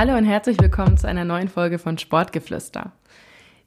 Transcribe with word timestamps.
Hallo 0.00 0.16
und 0.16 0.24
herzlich 0.24 0.58
willkommen 0.58 0.96
zu 0.96 1.06
einer 1.06 1.26
neuen 1.26 1.50
Folge 1.50 1.78
von 1.78 1.98
Sportgeflüster. 1.98 2.92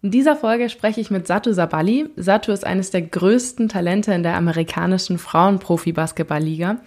In 0.01 0.09
dieser 0.09 0.35
Folge 0.35 0.67
spreche 0.69 0.99
ich 0.99 1.11
mit 1.11 1.27
Satu 1.27 1.53
Sabali. 1.53 2.09
Satu 2.15 2.51
ist 2.51 2.65
eines 2.65 2.89
der 2.89 3.03
größten 3.03 3.69
Talente 3.69 4.15
in 4.15 4.23
der 4.23 4.35
amerikanischen 4.35 5.19
Frauenprofi-Basketball-Liga. 5.19 6.77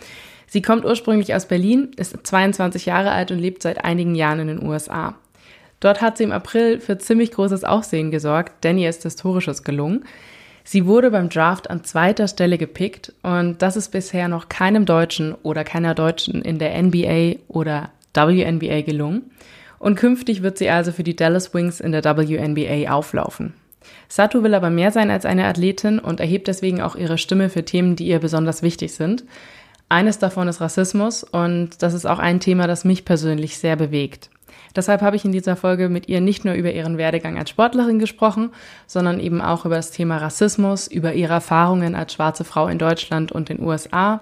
Sie 0.49 0.63
kommt 0.63 0.85
ursprünglich 0.85 1.33
aus 1.33 1.47
Berlin, 1.47 1.93
ist 1.97 2.27
22 2.27 2.87
Jahre 2.87 3.13
alt 3.13 3.31
und 3.31 3.39
lebt 3.39 3.63
seit 3.63 3.85
einigen 3.85 4.17
Jahren 4.17 4.41
in 4.41 4.49
den 4.49 4.67
USA. 4.67 5.15
Dort 5.79 6.01
hat 6.01 6.19
sie 6.19 6.25
im 6.25 6.33
April 6.33 6.81
für 6.81 6.99
ziemlich 6.99 7.31
großes 7.31 7.63
Aufsehen 7.63 8.11
gesorgt, 8.11 8.65
denn 8.65 8.79
ihr 8.79 8.91
ist 8.91 9.05
Historisches 9.05 9.63
gelungen. 9.63 10.07
Sie 10.65 10.87
wurde 10.87 11.13
beim 11.13 11.29
Draft 11.29 11.71
an 11.71 11.85
zweiter 11.85 12.27
Stelle 12.27 12.59
gepickt 12.59 13.13
und 13.23 13.63
das 13.63 13.77
ist 13.77 13.91
bisher 13.91 14.27
noch 14.27 14.49
keinem 14.49 14.87
Deutschen 14.87 15.37
oder 15.45 15.63
keiner 15.63 15.95
Deutschen 15.95 16.43
in 16.43 16.59
der 16.59 16.83
NBA 16.83 17.37
oder 17.47 17.91
WNBA 18.17 18.83
gelungen. 18.83 19.31
Und 19.79 19.97
künftig 19.97 20.43
wird 20.43 20.59
sie 20.59 20.71
also 20.71 20.93
für 20.93 21.03
die 21.03 21.17
Dallas 21.17 21.53
Wings 21.53 21.81
in 21.81 21.93
der 21.93 22.05
WNBA 22.05 22.91
auflaufen. 22.91 23.55
Satu 24.09 24.43
will 24.43 24.55
aber 24.55 24.71
mehr 24.71 24.91
sein 24.91 25.11
als 25.11 25.25
eine 25.25 25.47
Athletin 25.47 25.99
und 25.99 26.21
erhebt 26.21 26.49
deswegen 26.49 26.81
auch 26.81 26.97
ihre 26.97 27.19
Stimme 27.19 27.51
für 27.51 27.65
Themen, 27.65 27.97
die 27.97 28.07
ihr 28.07 28.19
besonders 28.19 28.63
wichtig 28.63 28.95
sind. 28.95 29.25
Eines 29.89 30.19
davon 30.19 30.49
ist 30.49 30.61
Rassismus 30.61 31.23
und 31.23 31.83
das 31.83 31.95
ist 31.95 32.07
auch 32.07 32.19
ein 32.19 32.41
Thema, 32.41 32.67
das 32.67 32.85
mich 32.85 33.05
persönlich 33.05 33.59
sehr 33.59 33.77
bewegt. 33.77 34.31
Deshalb 34.75 35.01
habe 35.01 35.17
ich 35.17 35.25
in 35.25 35.33
dieser 35.33 35.57
Folge 35.57 35.89
mit 35.89 36.09
ihr 36.09 36.21
nicht 36.21 36.45
nur 36.45 36.55
über 36.55 36.73
ihren 36.73 36.99
Werdegang 36.99 37.39
als 37.39 37.51
Sportlerin 37.51 37.99
gesprochen, 37.99 38.51
sondern 38.87 39.21
eben 39.21 39.41
auch 39.41 39.65
über 39.65 39.77
das 39.77 39.91
Thema 39.91 40.19
Rassismus, 40.19 40.87
über 40.87 41.15
ihre 41.15 41.35
Erfahrungen 41.35 41.95
als 41.95 42.13
schwarze 42.13 42.45
Frau 42.45 42.69
in 42.69 42.79
Deutschland 42.79 43.33
und 43.33 43.49
den 43.49 43.63
USA. 43.63 44.21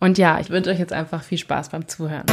Und 0.00 0.18
ja, 0.18 0.40
ich 0.40 0.50
wünsche 0.50 0.70
euch 0.70 0.80
jetzt 0.80 0.92
einfach 0.92 1.22
viel 1.22 1.38
Spaß 1.38 1.68
beim 1.68 1.86
Zuhören. 1.86 2.26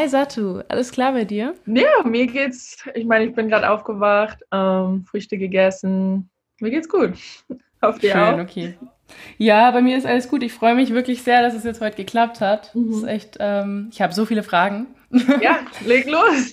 Hi 0.00 0.08
Satu, 0.08 0.62
alles 0.68 0.92
klar 0.92 1.12
bei 1.12 1.26
dir? 1.26 1.54
Ja, 1.66 2.02
mir 2.06 2.26
geht's. 2.26 2.78
Ich 2.94 3.04
meine, 3.04 3.26
ich 3.26 3.34
bin 3.34 3.50
gerade 3.50 3.68
aufgewacht, 3.68 4.38
ähm, 4.50 5.04
Früchte 5.04 5.36
gegessen. 5.36 6.30
Mir 6.58 6.70
geht's 6.70 6.88
gut. 6.88 7.12
Auf 7.82 7.98
dir 7.98 8.12
Schön, 8.12 8.22
auch? 8.22 8.38
okay. 8.38 8.78
Ja, 9.36 9.70
bei 9.72 9.82
mir 9.82 9.98
ist 9.98 10.06
alles 10.06 10.30
gut. 10.30 10.42
Ich 10.42 10.54
freue 10.54 10.74
mich 10.74 10.94
wirklich 10.94 11.22
sehr, 11.22 11.42
dass 11.42 11.52
es 11.52 11.64
jetzt 11.64 11.82
heute 11.82 11.96
geklappt 11.96 12.40
hat. 12.40 12.74
Mhm. 12.74 12.88
Das 12.88 12.96
ist 12.96 13.08
echt, 13.08 13.36
ähm, 13.40 13.90
ich 13.92 14.00
habe 14.00 14.14
so 14.14 14.24
viele 14.24 14.42
Fragen. 14.42 14.86
Ja, 15.42 15.58
leg 15.84 16.08
los. 16.08 16.52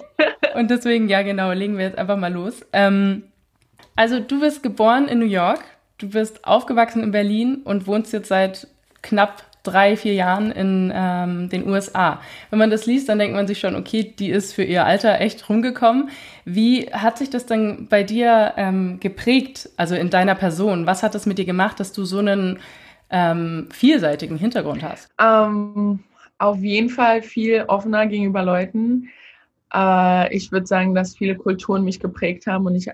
Und 0.56 0.70
deswegen, 0.70 1.08
ja 1.08 1.22
genau, 1.22 1.54
legen 1.54 1.78
wir 1.78 1.86
jetzt 1.86 1.98
einfach 1.98 2.18
mal 2.18 2.34
los. 2.34 2.66
Ähm, 2.74 3.24
also 3.96 4.20
du 4.20 4.42
bist 4.42 4.62
geboren 4.62 5.08
in 5.08 5.20
New 5.20 5.26
York, 5.26 5.64
du 6.00 6.10
bist 6.10 6.44
aufgewachsen 6.44 7.02
in 7.02 7.12
Berlin 7.12 7.62
und 7.64 7.88
wohnst 7.88 8.12
jetzt 8.12 8.28
seit 8.28 8.68
knapp 9.04 9.42
drei, 9.68 9.98
vier 9.98 10.14
Jahren 10.14 10.52
in 10.52 10.92
ähm, 10.94 11.50
den 11.50 11.68
USA. 11.68 12.22
Wenn 12.50 12.60
man 12.60 12.70
das 12.70 12.86
liest, 12.86 13.10
dann 13.10 13.20
denkt 13.20 13.36
man 13.36 13.48
sich 13.48 13.60
schon, 13.60 13.76
okay, 13.76 14.14
die 14.18 14.30
ist 14.30 14.54
für 14.54 14.64
ihr 14.64 14.86
Alter 14.86 15.20
echt 15.20 15.50
rumgekommen. 15.50 16.10
Wie 16.46 16.88
hat 16.92 17.18
sich 17.18 17.30
das 17.30 17.46
dann 17.46 17.88
bei 17.88 18.04
dir 18.04 18.54
ähm, 18.58 19.00
geprägt, 19.00 19.70
also 19.78 19.96
in 19.96 20.10
deiner 20.10 20.36
Person? 20.36 20.86
Was 20.86 21.04
hat 21.04 21.16
das 21.16 21.26
mit 21.26 21.38
dir 21.38 21.46
gemacht, 21.46 21.80
dass 21.80 21.92
du 21.92 22.06
so 22.06 22.20
einen 22.20 22.60
ähm, 23.10 23.68
vielseitigen 23.72 24.38
Hintergrund 24.38 24.84
hast? 24.84 25.10
Ähm, 25.20 26.00
auf 26.38 26.60
jeden 26.60 26.90
Fall 26.90 27.22
viel 27.22 27.64
offener 27.68 28.08
gegenüber 28.08 28.44
Leuten. 28.44 29.10
Uh, 29.76 30.24
ich 30.32 30.52
würde 30.52 30.66
sagen, 30.66 30.96
dass 30.96 31.18
viele 31.18 31.36
Kulturen 31.36 31.84
mich 31.84 32.00
geprägt 32.00 32.48
haben 32.48 32.66
und 32.66 32.76
ich 32.76 32.90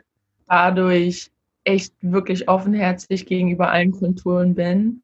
dadurch 0.47 1.29
echt 1.65 1.93
wirklich 2.01 2.47
offenherzig 2.49 3.25
gegenüber 3.25 3.71
allen 3.71 3.91
Kulturen 3.91 4.55
bin. 4.55 5.01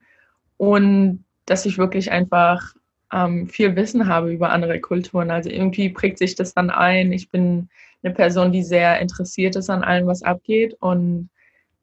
Und 0.58 1.24
dass 1.50 1.66
ich 1.66 1.78
wirklich 1.78 2.12
einfach 2.12 2.74
ähm, 3.12 3.48
viel 3.48 3.76
Wissen 3.76 4.08
habe 4.08 4.32
über 4.32 4.52
andere 4.52 4.80
Kulturen. 4.80 5.32
Also 5.32 5.50
irgendwie 5.50 5.90
prägt 5.90 6.20
sich 6.20 6.36
das 6.36 6.54
dann 6.54 6.70
ein. 6.70 7.12
Ich 7.12 7.30
bin 7.30 7.70
eine 8.04 8.14
Person, 8.14 8.52
die 8.52 8.64
sehr 8.64 9.00
interessiert 9.00 9.56
ist 9.56 9.70
an 9.70 9.84
allem, 9.84 10.08
was 10.08 10.24
abgeht 10.24 10.76
und 10.80 11.30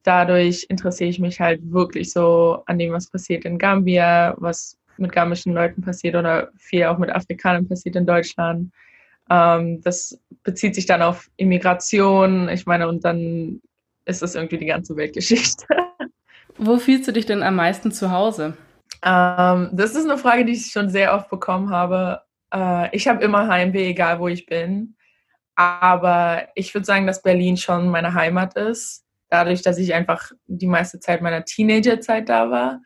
dadurch 0.03 0.67
interessiere 0.69 1.11
ich 1.11 1.19
mich 1.19 1.41
halt 1.41 1.61
wirklich 1.71 2.13
so 2.13 2.63
an 2.67 2.79
dem, 2.79 2.93
was 2.93 3.11
passiert 3.11 3.45
in 3.45 3.59
Gambia, 3.59 4.35
was 4.39 4.79
mit 4.99 5.13
gambischen 5.13 5.53
Leuten 5.53 5.83
passiert 5.83 6.15
oder 6.15 6.51
viel 6.57 6.85
auch 6.85 6.99
mit 6.99 7.11
Afrikanern 7.11 7.69
passiert 7.69 7.97
in 7.97 8.07
Deutschland. 8.07 8.73
Ähm, 9.29 9.83
das 9.83 10.19
bezieht 10.43 10.75
sich 10.75 10.87
dann 10.87 11.03
auf 11.03 11.29
Immigration. 11.37 12.49
Ich 12.49 12.67
meine, 12.67 12.89
und 12.89 13.05
dann 13.05 13.61
ist 14.05 14.23
das 14.23 14.37
irgendwie 14.37 14.59
die 14.59 14.67
ganze 14.67 14.97
Weltgeschichte. 14.97 15.67
Wo 16.57 16.79
fühlst 16.79 17.09
du 17.09 17.13
dich 17.13 17.27
denn 17.27 17.43
am 17.43 17.57
meisten 17.57 17.93
zu 17.93 18.11
Hause? 18.11 18.57
Ähm, 19.03 19.71
das 19.73 19.95
ist 19.95 20.05
eine 20.05 20.19
Frage, 20.19 20.45
die 20.45 20.53
ich 20.53 20.67
schon 20.67 20.89
sehr 20.91 21.15
oft 21.15 21.31
bekommen 21.31 21.71
habe. 21.71 22.23
Äh, 22.53 22.95
ich 22.95 23.09
habe 23.09 23.25
immer 23.25 23.49
Heimweh, 23.49 23.89
egal 23.89 24.21
wo 24.21 24.29
ich 24.29 24.47
bin. 24.47 24.97
Aber 25.55 26.49
ich 26.55 26.75
würde 26.75 26.85
sagen, 26.85 27.07
dass 27.07 27.23
Berlin 27.23 27.57
schon 27.57 27.89
meine 27.89 28.15
Heimat 28.15 28.57
ist. 28.57 29.05
Dadurch, 29.31 29.63
dass 29.63 29.79
ich 29.79 29.95
einfach 29.95 30.31
die 30.47 30.67
meiste 30.67 31.01
Zeit 31.01 31.23
meiner 31.23 31.45
Teenagerzeit 31.45 32.29
da 32.29 32.51
war. 32.51 32.81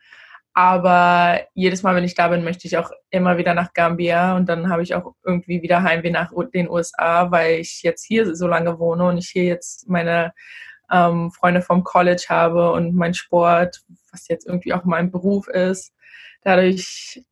Aber 0.53 1.39
jedes 1.53 1.81
Mal, 1.83 1.95
wenn 1.95 2.03
ich 2.03 2.15
da 2.15 2.27
bin, 2.27 2.43
möchte 2.43 2.67
ich 2.67 2.77
auch 2.77 2.91
immer 3.09 3.37
wieder 3.37 3.53
nach 3.53 3.73
Gambia 3.73 4.35
und 4.35 4.49
dann 4.49 4.69
habe 4.69 4.83
ich 4.83 4.93
auch 4.95 5.13
irgendwie 5.23 5.61
wieder 5.61 5.81
Heimweh 5.83 6.09
nach 6.09 6.31
den 6.53 6.69
USA, 6.69 7.31
weil 7.31 7.59
ich 7.59 7.83
jetzt 7.83 8.03
hier 8.03 8.35
so 8.35 8.47
lange 8.47 8.77
wohne 8.77 9.05
und 9.05 9.17
ich 9.17 9.29
hier 9.29 9.45
jetzt 9.45 9.87
meine 9.89 10.33
ähm, 10.91 11.31
Freunde 11.31 11.61
vom 11.61 11.83
College 11.83 12.25
habe 12.29 12.71
und 12.71 12.95
mein 12.95 13.13
Sport, 13.13 13.81
was 14.11 14.27
jetzt 14.27 14.45
irgendwie 14.45 14.73
auch 14.73 14.83
mein 14.83 15.11
Beruf 15.11 15.47
ist. 15.47 15.93
Dadurch 16.43 17.23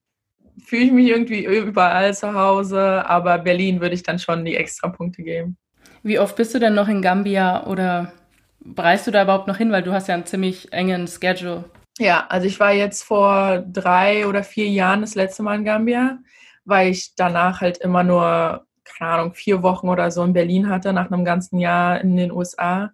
fühle 0.64 0.84
ich 0.84 0.92
mich 0.92 1.08
irgendwie 1.08 1.46
überall 1.46 2.14
zu 2.14 2.34
Hause, 2.34 3.06
aber 3.06 3.38
Berlin 3.40 3.82
würde 3.82 3.96
ich 3.96 4.04
dann 4.04 4.20
schon 4.20 4.46
die 4.46 4.56
extra 4.56 4.90
Punkte 4.90 5.24
geben. 5.24 5.58
Wie 6.04 6.20
oft 6.20 6.36
bist 6.36 6.54
du 6.54 6.60
denn 6.60 6.76
noch 6.76 6.88
in 6.88 7.02
Gambia 7.02 7.66
oder 7.68 8.14
reist 8.78 9.08
du 9.08 9.12
da 9.12 9.24
überhaupt 9.24 9.48
noch 9.48 9.58
hin, 9.58 9.72
weil 9.72 9.84
du 9.84 9.92
hast 9.92 10.08
ja 10.08 10.16
einen 10.16 10.26
ziemlich 10.26 10.72
engen 10.72 11.08
Schedule? 11.08 11.66
Ja, 11.98 12.26
also 12.30 12.48
ich 12.48 12.60
war 12.60 12.72
jetzt 12.72 13.04
vor 13.04 13.64
drei 13.68 14.26
oder 14.26 14.44
vier 14.44 14.68
Jahren 14.68 15.02
das 15.02 15.16
letzte 15.16 15.44
Mal 15.44 15.56
in 15.56 15.66
Gambia, 15.66 16.20
weil 16.64 16.92
ich 16.92 17.14
danach 17.16 17.60
halt 17.60 17.80
immer 17.80 18.04
nur, 18.04 18.66
keine 18.86 19.12
Ahnung, 19.12 19.34
vier 19.34 19.62
Wochen 19.64 19.90
oder 19.90 20.10
so 20.12 20.24
in 20.24 20.32
Berlin 20.32 20.70
hatte, 20.70 20.94
nach 20.94 21.12
einem 21.12 21.26
ganzen 21.26 21.60
Jahr 21.60 22.00
in 22.00 22.16
den 22.16 22.32
USA 22.32 22.92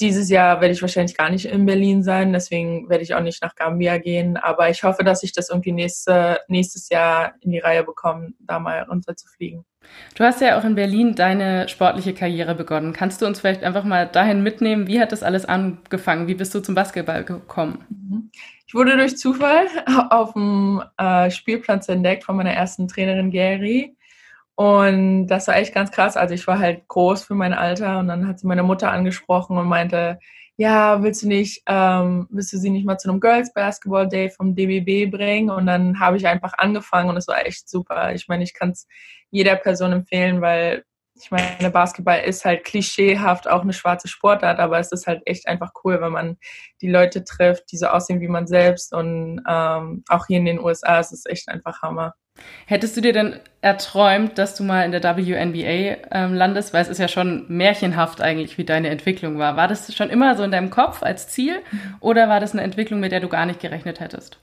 dieses 0.00 0.28
Jahr 0.28 0.60
werde 0.60 0.74
ich 0.74 0.82
wahrscheinlich 0.82 1.16
gar 1.16 1.30
nicht 1.30 1.46
in 1.46 1.66
Berlin 1.66 2.02
sein, 2.02 2.32
deswegen 2.32 2.88
werde 2.88 3.04
ich 3.04 3.14
auch 3.14 3.20
nicht 3.20 3.42
nach 3.42 3.54
Gambia 3.54 3.98
gehen. 3.98 4.36
Aber 4.36 4.68
ich 4.68 4.82
hoffe, 4.82 5.04
dass 5.04 5.22
ich 5.22 5.32
das 5.32 5.50
irgendwie 5.50 5.72
nächste, 5.72 6.40
nächstes 6.48 6.88
Jahr 6.88 7.34
in 7.40 7.52
die 7.52 7.60
Reihe 7.60 7.84
bekomme, 7.84 8.32
da 8.40 8.58
mal 8.58 8.82
runter 8.82 9.14
zu 9.16 9.28
fliegen. 9.28 9.64
Du 10.14 10.24
hast 10.24 10.40
ja 10.40 10.58
auch 10.58 10.64
in 10.64 10.74
Berlin 10.74 11.14
deine 11.14 11.68
sportliche 11.68 12.14
Karriere 12.14 12.54
begonnen. 12.54 12.92
Kannst 12.92 13.20
du 13.20 13.26
uns 13.26 13.40
vielleicht 13.40 13.62
einfach 13.62 13.84
mal 13.84 14.06
dahin 14.06 14.42
mitnehmen? 14.42 14.86
Wie 14.86 15.00
hat 15.00 15.12
das 15.12 15.22
alles 15.22 15.44
angefangen? 15.44 16.26
Wie 16.26 16.34
bist 16.34 16.54
du 16.54 16.60
zum 16.60 16.74
Basketball 16.74 17.24
gekommen? 17.24 17.84
Mhm. 17.88 18.30
Ich 18.66 18.74
wurde 18.74 18.96
durch 18.96 19.16
Zufall 19.16 19.66
auf 20.10 20.32
dem 20.32 20.82
äh, 20.96 21.30
Spielplatz 21.30 21.88
entdeckt 21.88 22.24
von 22.24 22.36
meiner 22.36 22.52
ersten 22.52 22.88
Trainerin 22.88 23.30
Gary. 23.30 23.94
Und 24.56 25.26
das 25.26 25.48
war 25.48 25.56
echt 25.56 25.74
ganz 25.74 25.90
krass. 25.90 26.16
Also 26.16 26.34
ich 26.34 26.46
war 26.46 26.58
halt 26.58 26.86
groß 26.88 27.24
für 27.24 27.34
mein 27.34 27.52
Alter 27.54 27.98
und 27.98 28.08
dann 28.08 28.28
hat 28.28 28.38
sie 28.38 28.46
meine 28.46 28.62
Mutter 28.62 28.90
angesprochen 28.92 29.58
und 29.58 29.66
meinte, 29.66 30.18
ja, 30.56 31.02
willst 31.02 31.22
du 31.22 31.28
nicht, 31.28 31.62
ähm, 31.66 32.28
willst 32.30 32.52
du 32.52 32.58
sie 32.58 32.70
nicht 32.70 32.86
mal 32.86 32.98
zu 32.98 33.10
einem 33.10 33.20
Girls 33.20 33.52
Basketball 33.52 34.08
Day 34.08 34.30
vom 34.30 34.54
DBB 34.54 35.10
bringen? 35.10 35.50
Und 35.50 35.66
dann 35.66 35.98
habe 35.98 36.16
ich 36.16 36.26
einfach 36.28 36.52
angefangen 36.58 37.10
und 37.10 37.16
es 37.16 37.26
war 37.26 37.44
echt 37.44 37.68
super. 37.68 38.14
Ich 38.14 38.28
meine, 38.28 38.44
ich 38.44 38.54
kann 38.54 38.70
es 38.70 38.86
jeder 39.30 39.56
Person 39.56 39.92
empfehlen, 39.92 40.40
weil 40.40 40.84
ich 41.16 41.30
meine, 41.30 41.70
Basketball 41.70 42.20
ist 42.20 42.44
halt 42.44 42.64
klischeehaft 42.64 43.48
auch 43.48 43.62
eine 43.62 43.72
schwarze 43.72 44.08
Sportart, 44.08 44.58
aber 44.58 44.78
es 44.78 44.92
ist 44.92 45.06
halt 45.06 45.22
echt 45.26 45.46
einfach 45.46 45.72
cool, 45.84 46.00
wenn 46.00 46.12
man 46.12 46.36
die 46.80 46.90
Leute 46.90 47.24
trifft, 47.24 47.70
die 47.72 47.76
so 47.76 47.86
aussehen 47.86 48.20
wie 48.20 48.28
man 48.28 48.46
selbst. 48.46 48.92
Und 48.92 49.42
ähm, 49.48 50.04
auch 50.08 50.26
hier 50.26 50.38
in 50.38 50.44
den 50.44 50.60
USA 50.60 50.98
ist 51.00 51.12
es 51.12 51.26
echt 51.26 51.48
einfach 51.48 51.82
Hammer. 51.82 52.14
Hättest 52.66 52.96
du 52.96 53.00
dir 53.00 53.12
denn 53.12 53.40
erträumt, 53.60 54.38
dass 54.38 54.54
du 54.56 54.64
mal 54.64 54.84
in 54.84 54.92
der 54.92 55.02
WNBA 55.02 55.98
ähm, 56.10 56.34
landest? 56.34 56.72
Weil 56.72 56.82
es 56.82 56.88
ist 56.88 56.98
ja 56.98 57.08
schon 57.08 57.44
märchenhaft 57.48 58.20
eigentlich, 58.20 58.56
wie 58.58 58.64
deine 58.64 58.88
Entwicklung 58.88 59.38
war. 59.38 59.56
War 59.56 59.68
das 59.68 59.94
schon 59.94 60.10
immer 60.10 60.34
so 60.36 60.42
in 60.42 60.50
deinem 60.50 60.70
Kopf 60.70 61.02
als 61.02 61.28
Ziel 61.28 61.58
mhm. 61.70 61.94
oder 62.00 62.28
war 62.28 62.40
das 62.40 62.52
eine 62.52 62.62
Entwicklung, 62.62 63.00
mit 63.00 63.12
der 63.12 63.20
du 63.20 63.28
gar 63.28 63.46
nicht 63.46 63.60
gerechnet 63.60 64.00
hättest? 64.00 64.38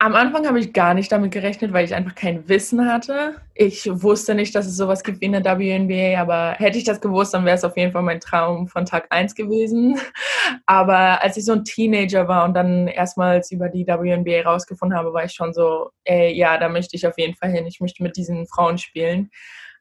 Am 0.00 0.14
Anfang 0.14 0.46
habe 0.46 0.60
ich 0.60 0.72
gar 0.72 0.94
nicht 0.94 1.10
damit 1.10 1.32
gerechnet, 1.32 1.72
weil 1.72 1.84
ich 1.84 1.92
einfach 1.92 2.14
kein 2.14 2.48
Wissen 2.48 2.88
hatte. 2.88 3.34
Ich 3.54 3.84
wusste 3.90 4.36
nicht, 4.36 4.54
dass 4.54 4.66
es 4.66 4.76
sowas 4.76 5.02
gibt 5.02 5.20
wie 5.20 5.24
in 5.24 5.32
der 5.32 5.58
WNBA, 5.58 6.20
aber 6.20 6.52
hätte 6.52 6.78
ich 6.78 6.84
das 6.84 7.00
gewusst, 7.00 7.34
dann 7.34 7.44
wäre 7.44 7.56
es 7.56 7.64
auf 7.64 7.76
jeden 7.76 7.90
Fall 7.90 8.02
mein 8.02 8.20
Traum 8.20 8.68
von 8.68 8.86
Tag 8.86 9.06
1 9.10 9.34
gewesen. 9.34 9.98
Aber 10.66 11.20
als 11.22 11.36
ich 11.36 11.44
so 11.44 11.52
ein 11.52 11.64
Teenager 11.64 12.28
war 12.28 12.44
und 12.44 12.54
dann 12.54 12.86
erstmals 12.86 13.50
über 13.50 13.68
die 13.68 13.86
WNBA 13.86 14.42
rausgefunden 14.48 14.96
habe, 14.96 15.12
war 15.12 15.24
ich 15.24 15.32
schon 15.32 15.52
so, 15.52 15.90
ey, 16.04 16.32
ja, 16.32 16.58
da 16.58 16.68
möchte 16.68 16.96
ich 16.96 17.06
auf 17.06 17.18
jeden 17.18 17.34
Fall 17.34 17.50
hin. 17.50 17.66
Ich 17.66 17.80
möchte 17.80 18.02
mit 18.02 18.16
diesen 18.16 18.46
Frauen 18.46 18.78
spielen. 18.78 19.30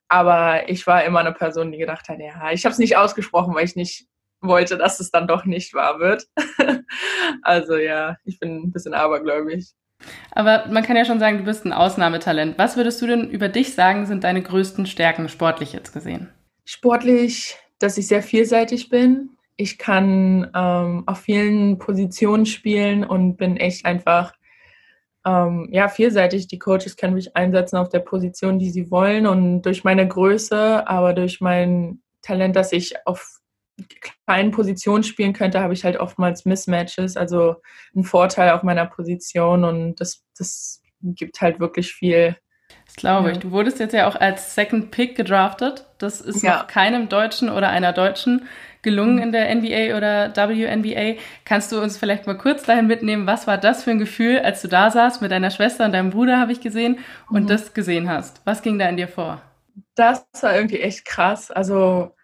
Aber 0.08 0.68
ich 0.68 0.88
war 0.88 1.04
immer 1.06 1.19
eine 1.19 1.34
Person, 1.34 1.72
die 1.72 1.78
gedacht 1.78 2.10
hat, 2.10 2.19
ja, 2.19 2.52
ich 2.52 2.66
habe 2.66 2.74
es 2.74 2.80
nicht 2.80 2.98
ausgesprochen, 2.98 3.54
weil 3.54 3.66
ich 3.66 3.75
nicht 3.75 4.08
wollte, 4.42 4.78
dass 4.78 5.00
es 5.00 5.12
dann 5.12 5.28
doch 5.28 5.46
nicht 5.46 5.74
wahr 5.75 6.00
wird. 6.00 6.25
also 7.44 7.75
ja, 7.78 8.18
ich 8.25 8.40
bin 8.40 8.64
ein 8.64 8.72
bisschen 8.72 8.94
abergläubig. 8.96 9.75
Aber 10.31 10.67
man 10.69 10.83
kann 10.83 10.95
ja 10.95 11.05
schon 11.05 11.19
sagen, 11.19 11.39
du 11.39 11.44
bist 11.44 11.65
ein 11.65 11.73
Ausnahmetalent. 11.73 12.57
Was 12.57 12.77
würdest 12.77 13.01
du 13.01 13.07
denn 13.07 13.29
über 13.29 13.49
dich 13.49 13.73
sagen, 13.73 14.05
sind 14.05 14.23
deine 14.23 14.41
größten 14.41 14.85
Stärken 14.85 15.29
sportlich 15.29 15.73
jetzt 15.73 15.94
gesehen? 15.94 16.29
Sportlich, 16.65 17.57
dass 17.79 17.97
ich 17.97 18.07
sehr 18.07 18.21
vielseitig 18.21 18.89
bin. 18.89 19.31
Ich 19.55 19.77
kann 19.77 20.51
ähm, 20.53 21.03
auf 21.07 21.19
vielen 21.19 21.79
Positionen 21.79 22.45
spielen 22.45 23.03
und 23.03 23.38
bin 23.38 23.57
echt 23.57 23.85
einfach 23.85 24.33
ähm, 25.25 25.69
ja, 25.71 25.88
vielseitig. 25.89 26.47
Die 26.47 26.59
Coaches 26.59 26.95
können 26.95 27.15
mich 27.15 27.35
einsetzen 27.35 27.77
auf 27.77 27.89
der 27.89 27.99
Position, 27.99 28.59
die 28.59 28.69
sie 28.69 28.91
wollen. 28.91 29.27
Und 29.27 29.63
durch 29.63 29.83
meine 29.83 30.07
Größe, 30.07 30.88
aber 30.88 31.13
durch 31.13 31.41
mein 31.41 32.01
Talent, 32.21 32.55
dass 32.55 32.71
ich 32.71 32.94
auf 33.05 33.39
kleinen 34.25 34.51
Positionen 34.51 35.03
spielen 35.03 35.33
könnte, 35.33 35.62
habe 35.62 35.74
ich 35.74 35.83
halt 35.83 35.97
oftmals 35.97 36.45
Mismatches, 36.45 37.18
also 37.18 37.56
einen 37.95 38.03
Vorteil 38.03 38.51
auf 38.51 38.63
meiner 38.63 38.85
Position 38.85 39.63
und 39.63 39.95
das, 39.95 40.24
das 40.38 40.81
gibt 41.01 41.41
halt 41.41 41.59
wirklich 41.59 41.94
viel. 41.94 42.35
Das 42.85 42.95
glaube 42.95 43.31
ich. 43.31 43.38
Du 43.39 43.51
wurdest 43.51 43.79
jetzt 43.79 43.94
ja 43.94 44.07
auch 44.07 44.15
als 44.15 44.56
Second 44.56 44.91
Pick 44.91 45.15
gedraftet. 45.15 45.85
Das 46.00 46.21
ist 46.21 46.44
ja. 46.44 46.57
noch 46.57 46.68
keinem 46.68 47.07
Deutschen 47.07 47.50
oder 47.50 47.69
einer 47.69 47.94
Deutschen 47.94 48.47
gelungen 48.81 49.19
in 49.19 49.31
der 49.31 49.53
NBA 49.53 49.97
oder 49.97 50.33
WNBA. 50.35 51.19
Kannst 51.45 51.71
du 51.71 51.81
uns 51.81 51.97
vielleicht 51.97 52.27
mal 52.27 52.38
kurz 52.38 52.63
dahin 52.63 52.88
mitnehmen, 52.88 53.27
was 53.27 53.47
war 53.47 53.57
das 53.57 53.83
für 53.83 53.91
ein 53.91 54.00
Gefühl, 54.00 54.39
als 54.39 54.62
du 54.62 54.68
da 54.68 54.91
saßt 54.91 55.21
mit 55.21 55.31
deiner 55.31 55.51
Schwester 55.51 55.85
und 55.85 55.91
deinem 55.91 56.12
Bruder, 56.12 56.39
habe 56.39 56.51
ich 56.51 56.62
gesehen, 56.62 57.00
und 57.30 57.44
mhm. 57.44 57.47
das 57.47 57.73
gesehen 57.73 58.09
hast? 58.09 58.41
Was 58.45 58.62
ging 58.62 58.80
da 58.80 58.88
in 58.88 58.97
dir 58.97 59.07
vor? 59.07 59.41
Das 59.95 60.25
war 60.41 60.56
irgendwie 60.56 60.80
echt 60.80 61.06
krass. 61.06 61.51
Also 61.51 62.15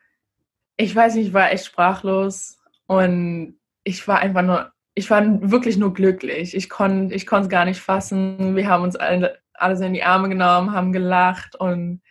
ich 0.78 0.96
weiß 0.96 1.16
nicht, 1.16 1.28
ich 1.28 1.34
war 1.34 1.52
echt 1.52 1.66
sprachlos 1.66 2.58
und 2.88 3.60
ich 3.84 4.08
war 4.08 4.20
einfach 4.20 4.42
nur, 4.42 4.72
ich 4.96 5.10
war 5.10 5.24
wirklich 5.52 5.78
nur 5.78 5.94
glücklich. 5.94 6.56
Ich 6.56 6.70
konnte 6.70 7.16
ich 7.16 7.32
es 7.32 7.50
gar 7.50 7.66
nicht 7.66 7.80
fassen. 7.80 8.56
Wir 8.56 8.68
haben 8.68 8.84
uns 8.84 8.96
alle, 8.96 9.40
alle 9.54 9.76
so 9.76 9.84
in 9.84 9.94
die 9.94 10.04
Arme 10.04 10.30
genommen, 10.30 10.72
haben 10.74 10.94
gelacht 10.94 11.56
und 11.56 12.02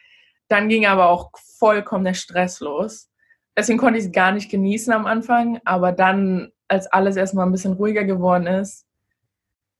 dann 0.48 0.68
ging 0.68 0.86
aber 0.86 1.08
auch 1.08 1.30
vollkommen 1.58 2.04
der 2.04 2.14
Stress 2.14 2.60
los. 2.60 3.08
Deswegen 3.56 3.78
konnte 3.78 3.98
ich 3.98 4.06
es 4.06 4.12
gar 4.12 4.32
nicht 4.32 4.50
genießen 4.50 4.92
am 4.92 5.06
Anfang, 5.06 5.60
aber 5.64 5.92
dann, 5.92 6.50
als 6.68 6.86
alles 6.86 7.16
erstmal 7.16 7.46
ein 7.46 7.52
bisschen 7.52 7.74
ruhiger 7.74 8.04
geworden 8.04 8.46
ist, 8.46 8.86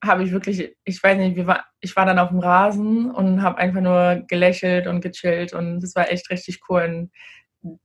habe 0.05 0.25
ich 0.25 0.33
wirklich, 0.33 0.77
ich 0.85 1.03
weiß 1.03 1.17
nicht, 1.17 1.47
war, 1.47 1.65
ich 1.81 1.95
war 1.95 2.05
dann 2.07 2.19
auf 2.19 2.31
dem 2.31 2.41
Rasen 2.41 3.11
und 3.11 3.43
habe 3.43 3.59
einfach 3.59 3.81
nur 3.81 4.25
gelächelt 4.29 4.87
und 4.87 5.01
gechillt 5.01 5.53
und 5.53 5.81
das 5.81 5.95
war 5.95 6.11
echt 6.11 6.29
richtig 6.31 6.61
cool. 6.69 6.83
Und 6.83 7.11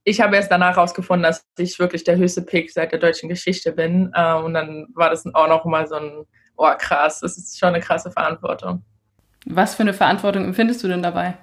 ich 0.03 0.21
habe 0.21 0.35
erst 0.35 0.51
danach 0.51 0.75
herausgefunden, 0.75 1.23
dass 1.23 1.45
ich 1.57 1.77
wirklich 1.79 2.03
der 2.03 2.17
höchste 2.17 2.41
Pick 2.41 2.71
seit 2.71 2.91
der 2.91 2.99
deutschen 2.99 3.29
Geschichte 3.29 3.71
bin. 3.71 4.11
Äh, 4.13 4.33
und 4.33 4.53
dann 4.53 4.87
war 4.95 5.09
das 5.09 5.25
auch 5.33 5.47
noch 5.47 5.65
mal 5.65 5.87
so 5.87 5.95
ein, 5.95 6.25
oh 6.55 6.71
krass, 6.77 7.19
das 7.19 7.37
ist 7.37 7.59
schon 7.59 7.69
eine 7.69 7.79
krasse 7.79 8.11
Verantwortung. 8.11 8.83
Was 9.45 9.75
für 9.75 9.83
eine 9.83 9.93
Verantwortung 9.93 10.45
empfindest 10.45 10.83
du 10.83 10.87
denn 10.87 11.03
dabei? 11.03 11.35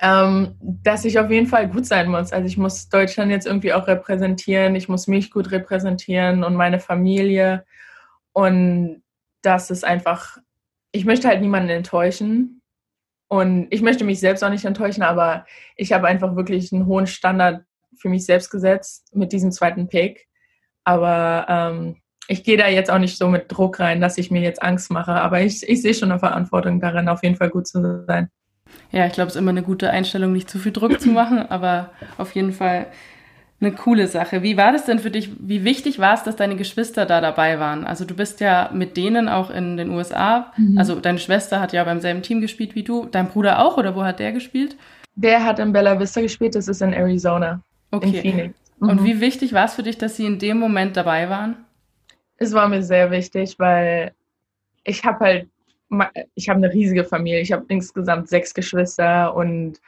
Ähm, 0.00 0.56
dass 0.60 1.04
ich 1.04 1.18
auf 1.18 1.30
jeden 1.30 1.46
Fall 1.46 1.68
gut 1.68 1.86
sein 1.86 2.08
muss. 2.08 2.32
Also 2.32 2.46
ich 2.46 2.56
muss 2.56 2.88
Deutschland 2.88 3.30
jetzt 3.30 3.46
irgendwie 3.46 3.72
auch 3.72 3.86
repräsentieren, 3.86 4.74
ich 4.74 4.88
muss 4.88 5.06
mich 5.06 5.30
gut 5.30 5.50
repräsentieren 5.50 6.44
und 6.44 6.54
meine 6.54 6.78
Familie. 6.78 7.64
Und 8.32 9.02
das 9.42 9.70
ist 9.70 9.84
einfach, 9.84 10.38
ich 10.92 11.04
möchte 11.04 11.28
halt 11.28 11.40
niemanden 11.40 11.70
enttäuschen. 11.70 12.57
Und 13.28 13.68
ich 13.70 13.82
möchte 13.82 14.04
mich 14.04 14.20
selbst 14.20 14.42
auch 14.42 14.50
nicht 14.50 14.64
enttäuschen, 14.64 15.02
aber 15.02 15.44
ich 15.76 15.92
habe 15.92 16.06
einfach 16.06 16.34
wirklich 16.34 16.72
einen 16.72 16.86
hohen 16.86 17.06
Standard 17.06 17.64
für 17.96 18.08
mich 18.08 18.24
selbst 18.24 18.50
gesetzt 18.50 19.14
mit 19.14 19.32
diesem 19.32 19.52
zweiten 19.52 19.88
Pick. 19.88 20.26
Aber 20.84 21.46
ähm, 21.48 21.96
ich 22.28 22.44
gehe 22.44 22.56
da 22.56 22.68
jetzt 22.68 22.90
auch 22.90 22.98
nicht 22.98 23.18
so 23.18 23.28
mit 23.28 23.44
Druck 23.48 23.80
rein, 23.80 24.00
dass 24.00 24.18
ich 24.18 24.30
mir 24.30 24.40
jetzt 24.40 24.62
Angst 24.62 24.90
mache. 24.90 25.12
Aber 25.12 25.40
ich, 25.40 25.68
ich 25.68 25.82
sehe 25.82 25.94
schon 25.94 26.10
eine 26.10 26.20
Verantwortung 26.20 26.80
darin, 26.80 27.08
auf 27.08 27.22
jeden 27.22 27.36
Fall 27.36 27.50
gut 27.50 27.66
zu 27.66 28.04
sein. 28.06 28.30
Ja, 28.90 29.06
ich 29.06 29.12
glaube, 29.12 29.28
es 29.28 29.34
ist 29.34 29.40
immer 29.40 29.50
eine 29.50 29.62
gute 29.62 29.90
Einstellung, 29.90 30.32
nicht 30.32 30.48
zu 30.48 30.58
viel 30.58 30.72
Druck 30.72 31.00
zu 31.00 31.08
machen, 31.10 31.38
aber 31.38 31.90
auf 32.16 32.34
jeden 32.34 32.52
Fall 32.52 32.86
eine 33.60 33.72
coole 33.72 34.06
Sache. 34.06 34.42
Wie 34.42 34.56
war 34.56 34.72
das 34.72 34.84
denn 34.84 35.00
für 35.00 35.10
dich? 35.10 35.30
Wie 35.40 35.64
wichtig 35.64 35.98
war 35.98 36.14
es, 36.14 36.22
dass 36.22 36.36
deine 36.36 36.56
Geschwister 36.56 37.06
da 37.06 37.20
dabei 37.20 37.58
waren? 37.58 37.84
Also 37.84 38.04
du 38.04 38.14
bist 38.14 38.40
ja 38.40 38.70
mit 38.72 38.96
denen 38.96 39.28
auch 39.28 39.50
in 39.50 39.76
den 39.76 39.90
USA. 39.90 40.52
Mhm. 40.56 40.78
Also 40.78 41.00
deine 41.00 41.18
Schwester 41.18 41.60
hat 41.60 41.72
ja 41.72 41.82
beim 41.82 42.00
selben 42.00 42.22
Team 42.22 42.40
gespielt 42.40 42.76
wie 42.76 42.84
du. 42.84 43.06
Dein 43.06 43.28
Bruder 43.28 43.58
auch 43.64 43.76
oder 43.76 43.96
wo 43.96 44.04
hat 44.04 44.20
der 44.20 44.32
gespielt? 44.32 44.76
Der 45.16 45.44
hat 45.44 45.58
in 45.58 45.72
Bella 45.72 45.98
Vista 45.98 46.20
gespielt. 46.20 46.54
Das 46.54 46.68
ist 46.68 46.82
in 46.82 46.92
Arizona. 46.92 47.60
Okay. 47.90 48.06
In 48.06 48.22
Phoenix. 48.22 48.54
Mhm. 48.78 48.88
Und 48.88 49.04
wie 49.04 49.20
wichtig 49.20 49.52
war 49.52 49.64
es 49.64 49.74
für 49.74 49.82
dich, 49.82 49.98
dass 49.98 50.16
sie 50.16 50.26
in 50.26 50.38
dem 50.38 50.58
Moment 50.58 50.96
dabei 50.96 51.28
waren? 51.28 51.56
Es 52.36 52.52
war 52.52 52.68
mir 52.68 52.84
sehr 52.84 53.10
wichtig, 53.10 53.56
weil 53.58 54.12
ich 54.84 55.04
habe 55.04 55.18
halt, 55.18 55.48
ich 56.36 56.48
habe 56.48 56.58
eine 56.58 56.72
riesige 56.72 57.04
Familie. 57.04 57.40
Ich 57.40 57.50
habe 57.50 57.64
insgesamt 57.66 58.28
sechs 58.28 58.54
Geschwister 58.54 59.34
und 59.34 59.80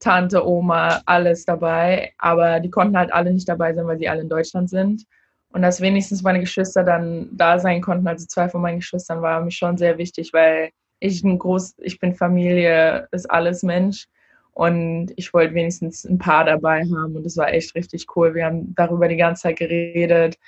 Tante, 0.00 0.46
Oma, 0.46 1.00
alles 1.06 1.44
dabei. 1.44 2.12
Aber 2.18 2.60
die 2.60 2.70
konnten 2.70 2.96
halt 2.96 3.12
alle 3.12 3.32
nicht 3.32 3.48
dabei 3.48 3.74
sein, 3.74 3.86
weil 3.86 3.98
sie 3.98 4.08
alle 4.08 4.22
in 4.22 4.28
Deutschland 4.28 4.70
sind. 4.70 5.04
Und 5.52 5.62
dass 5.62 5.80
wenigstens 5.80 6.22
meine 6.22 6.40
Geschwister 6.40 6.82
dann 6.82 7.28
da 7.32 7.58
sein 7.58 7.80
konnten, 7.80 8.08
also 8.08 8.26
zwei 8.26 8.48
von 8.48 8.60
meinen 8.60 8.80
Geschwistern, 8.80 9.22
war 9.22 9.40
mir 9.40 9.52
schon 9.52 9.76
sehr 9.76 9.98
wichtig, 9.98 10.32
weil 10.32 10.70
ich 10.98 11.22
ein 11.22 11.38
groß, 11.38 11.76
ich 11.78 12.00
bin 12.00 12.14
Familie, 12.14 13.06
ist 13.12 13.30
alles 13.30 13.62
Mensch. 13.62 14.06
Und 14.52 15.12
ich 15.16 15.34
wollte 15.34 15.54
wenigstens 15.54 16.04
ein 16.04 16.18
paar 16.18 16.44
dabei 16.44 16.82
haben. 16.82 17.16
Und 17.16 17.24
das 17.24 17.36
war 17.36 17.52
echt 17.52 17.74
richtig 17.74 18.06
cool. 18.16 18.34
Wir 18.34 18.46
haben 18.46 18.74
darüber 18.74 19.08
die 19.08 19.16
ganze 19.16 19.42
Zeit 19.42 19.58
geredet. 19.58 20.38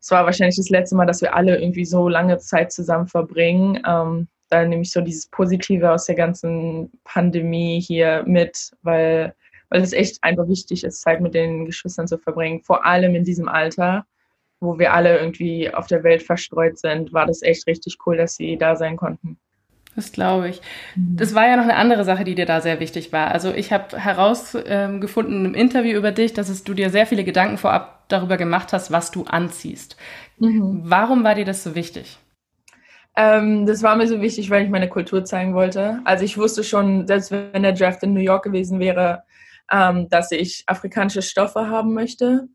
Es 0.00 0.10
war 0.10 0.24
wahrscheinlich 0.24 0.56
das 0.56 0.68
letzte 0.68 0.96
Mal, 0.96 1.06
dass 1.06 1.22
wir 1.22 1.34
alle 1.34 1.58
irgendwie 1.58 1.84
so 1.84 2.08
lange 2.08 2.38
Zeit 2.38 2.72
zusammen 2.72 3.06
verbringen. 3.06 3.80
Ähm, 3.86 4.28
da 4.50 4.64
nehme 4.64 4.82
ich 4.82 4.92
so 4.92 5.00
dieses 5.00 5.26
Positive 5.26 5.90
aus 5.90 6.06
der 6.06 6.14
ganzen 6.14 6.90
Pandemie 7.04 7.80
hier 7.80 8.22
mit, 8.26 8.70
weil, 8.82 9.34
weil 9.68 9.82
es 9.82 9.92
echt 9.92 10.22
einfach 10.22 10.48
wichtig 10.48 10.84
ist, 10.84 11.00
Zeit 11.00 11.20
mit 11.20 11.34
den 11.34 11.66
Geschwistern 11.66 12.06
zu 12.06 12.18
verbringen. 12.18 12.62
Vor 12.62 12.84
allem 12.84 13.14
in 13.14 13.24
diesem 13.24 13.48
Alter, 13.48 14.06
wo 14.60 14.78
wir 14.78 14.92
alle 14.92 15.18
irgendwie 15.18 15.72
auf 15.72 15.86
der 15.86 16.04
Welt 16.04 16.22
verstreut 16.22 16.78
sind, 16.78 17.12
war 17.12 17.26
das 17.26 17.42
echt 17.42 17.66
richtig 17.66 17.98
cool, 18.06 18.16
dass 18.16 18.36
sie 18.36 18.56
da 18.56 18.76
sein 18.76 18.96
konnten. 18.96 19.38
Das 19.96 20.10
glaube 20.10 20.48
ich. 20.48 20.60
Mhm. 20.96 21.16
Das 21.16 21.34
war 21.34 21.46
ja 21.46 21.56
noch 21.56 21.64
eine 21.64 21.76
andere 21.76 22.04
Sache, 22.04 22.24
die 22.24 22.34
dir 22.34 22.46
da 22.46 22.60
sehr 22.60 22.80
wichtig 22.80 23.12
war. 23.12 23.30
Also 23.30 23.52
ich 23.52 23.72
habe 23.72 23.96
herausgefunden 23.98 25.44
im 25.44 25.54
Interview 25.54 25.96
über 25.96 26.10
dich, 26.12 26.32
dass 26.32 26.48
es, 26.48 26.64
du 26.64 26.74
dir 26.74 26.90
sehr 26.90 27.06
viele 27.06 27.24
Gedanken 27.24 27.58
vorab 27.58 28.08
darüber 28.08 28.36
gemacht 28.36 28.72
hast, 28.72 28.90
was 28.90 29.10
du 29.10 29.24
anziehst. 29.24 29.96
Mhm. 30.38 30.82
Warum 30.84 31.24
war 31.24 31.34
dir 31.34 31.44
das 31.44 31.62
so 31.62 31.74
wichtig? 31.74 32.18
Ähm, 33.16 33.66
das 33.66 33.82
war 33.82 33.96
mir 33.96 34.08
so 34.08 34.20
wichtig, 34.20 34.50
weil 34.50 34.64
ich 34.64 34.70
meine 34.70 34.88
Kultur 34.88 35.24
zeigen 35.24 35.54
wollte. 35.54 36.00
Also 36.04 36.24
ich 36.24 36.36
wusste 36.36 36.64
schon, 36.64 37.06
selbst 37.06 37.30
wenn 37.30 37.62
der 37.62 37.72
Draft 37.72 38.02
in 38.02 38.12
New 38.12 38.20
York 38.20 38.44
gewesen 38.44 38.80
wäre, 38.80 39.22
ähm, 39.70 40.08
dass 40.08 40.32
ich 40.32 40.64
afrikanische 40.66 41.22
Stoffe 41.22 41.68
haben 41.68 41.94
möchte. 41.94 42.48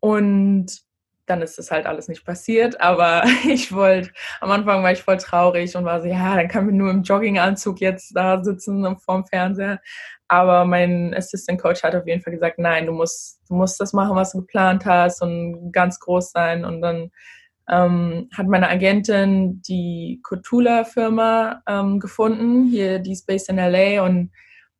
Und 0.00 0.82
dann 1.26 1.40
ist 1.40 1.56
das 1.56 1.70
halt 1.70 1.86
alles 1.86 2.08
nicht 2.08 2.24
passiert. 2.24 2.80
Aber 2.80 3.22
ich 3.48 3.72
wollte, 3.72 4.10
am 4.40 4.50
Anfang 4.50 4.82
war 4.82 4.92
ich 4.92 5.02
voll 5.02 5.18
traurig 5.18 5.76
und 5.76 5.84
war 5.84 6.00
so, 6.00 6.08
ja, 6.08 6.36
dann 6.36 6.48
kann 6.48 6.66
wir 6.66 6.74
nur 6.74 6.90
im 6.90 7.02
Jogginganzug 7.02 7.80
jetzt 7.80 8.16
da 8.16 8.42
sitzen 8.42 8.96
vorm 8.98 9.24
Fernseher. 9.26 9.80
Aber 10.28 10.64
mein 10.64 11.14
Assistant 11.14 11.60
Coach 11.60 11.82
hat 11.82 11.94
auf 11.94 12.06
jeden 12.06 12.22
Fall 12.22 12.32
gesagt, 12.32 12.58
nein, 12.58 12.86
du 12.86 12.92
musst, 12.92 13.40
du 13.48 13.54
musst 13.54 13.80
das 13.80 13.92
machen, 13.92 14.16
was 14.16 14.32
du 14.32 14.40
geplant 14.40 14.84
hast 14.84 15.22
und 15.22 15.72
ganz 15.72 16.00
groß 16.00 16.32
sein. 16.32 16.64
Und 16.64 16.80
dann 16.80 17.10
ähm, 17.68 18.28
hat 18.36 18.48
meine 18.48 18.68
Agentin 18.68 19.62
die 19.62 20.20
Kotula-Firma 20.22 21.62
ähm, 21.66 22.00
gefunden. 22.00 22.66
Hier, 22.66 22.98
die 22.98 23.12
ist 23.12 23.26
based 23.26 23.48
in 23.48 23.56
LA 23.56 24.02
und 24.04 24.30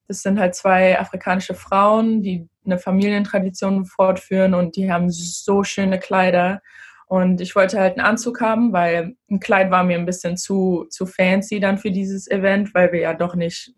das 0.09 0.23
sind 0.23 0.39
halt 0.39 0.55
zwei 0.55 0.99
afrikanische 0.99 1.55
Frauen, 1.55 2.23
die 2.23 2.49
eine 2.65 2.79
Familientradition 2.79 3.87
fortführen 3.87 4.55
und 4.55 4.77
die 4.77 4.93
haben 4.93 5.11
so 5.11 5.65
schöne 5.65 5.99
Kleider. 5.99 6.61
Und 7.07 7.41
ich 7.41 7.55
wollte 7.55 7.79
halt 7.79 7.99
einen 7.99 8.07
Anzug 8.07 8.41
haben, 8.41 8.73
weil 8.73 9.17
ein 9.31 9.39
Kleid 9.39 9.71
war 9.71 9.85
mir 9.85 9.99
ein 9.99 10.07
bisschen 10.07 10.37
zu, 10.37 10.87
zu 10.89 11.07
fancy 11.07 11.61
dann 11.61 11.79
für 11.79 11.91
dieses 11.91 12.31
Event, 12.31 12.75
weil 12.75 12.93
wir 12.93 13.01
ja 13.01 13.15
doch 13.15 13.35
nicht 13.35 13.75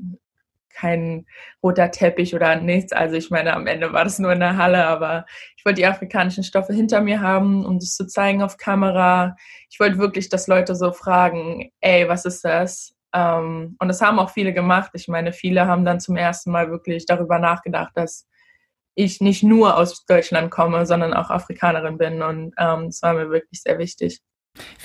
kein 0.75 1.27
roter 1.63 1.91
Teppich 1.91 2.35
oder 2.35 2.57
nichts. 2.57 2.93
Also 2.93 3.17
ich 3.17 3.31
meine, 3.31 3.55
am 3.55 3.67
Ende 3.67 3.93
war 3.93 4.05
das 4.05 4.19
nur 4.19 4.33
in 4.33 4.41
der 4.41 4.57
Halle, 4.57 4.87
aber 4.87 5.25
ich 5.57 5.65
wollte 5.65 5.81
die 5.81 5.87
afrikanischen 5.87 6.45
Stoffe 6.45 6.73
hinter 6.73 7.01
mir 7.01 7.21
haben, 7.21 7.65
um 7.65 7.79
das 7.79 7.97
zu 7.97 8.07
zeigen 8.07 8.43
auf 8.43 8.57
Kamera. 8.59 9.37
Ich 9.71 9.81
wollte 9.81 9.99
wirklich, 9.99 10.29
dass 10.29 10.47
Leute 10.47 10.75
so 10.75 10.93
fragen, 10.93 11.71
ey, 11.81 12.09
was 12.09 12.25
ist 12.25 12.45
das? 12.45 12.95
Ähm, 13.15 13.77
und 13.79 13.89
das 13.89 14.03
haben 14.03 14.19
auch 14.19 14.31
viele 14.31 14.53
gemacht. 14.53 14.91
Ich 14.95 15.09
meine, 15.09 15.33
viele 15.33 15.67
haben 15.67 15.85
dann 15.85 16.01
zum 16.01 16.17
ersten 16.17 16.51
Mal 16.51 16.71
wirklich 16.71 17.07
darüber 17.07 17.39
nachgedacht, 17.39 17.93
dass 17.95 18.27
ich 18.97 19.21
nicht 19.21 19.43
nur 19.43 19.77
aus 19.77 20.05
Deutschland 20.07 20.51
komme, 20.51 20.87
sondern 20.87 21.15
auch 21.15 21.31
Afrikanerin 21.31 21.99
bin. 21.99 22.23
Und 22.23 22.55
ähm, 22.59 22.87
das 22.87 23.03
war 23.03 23.15
mir 23.15 23.31
wirklich 23.31 23.63
sehr 23.63 23.79
wichtig. 23.79 24.21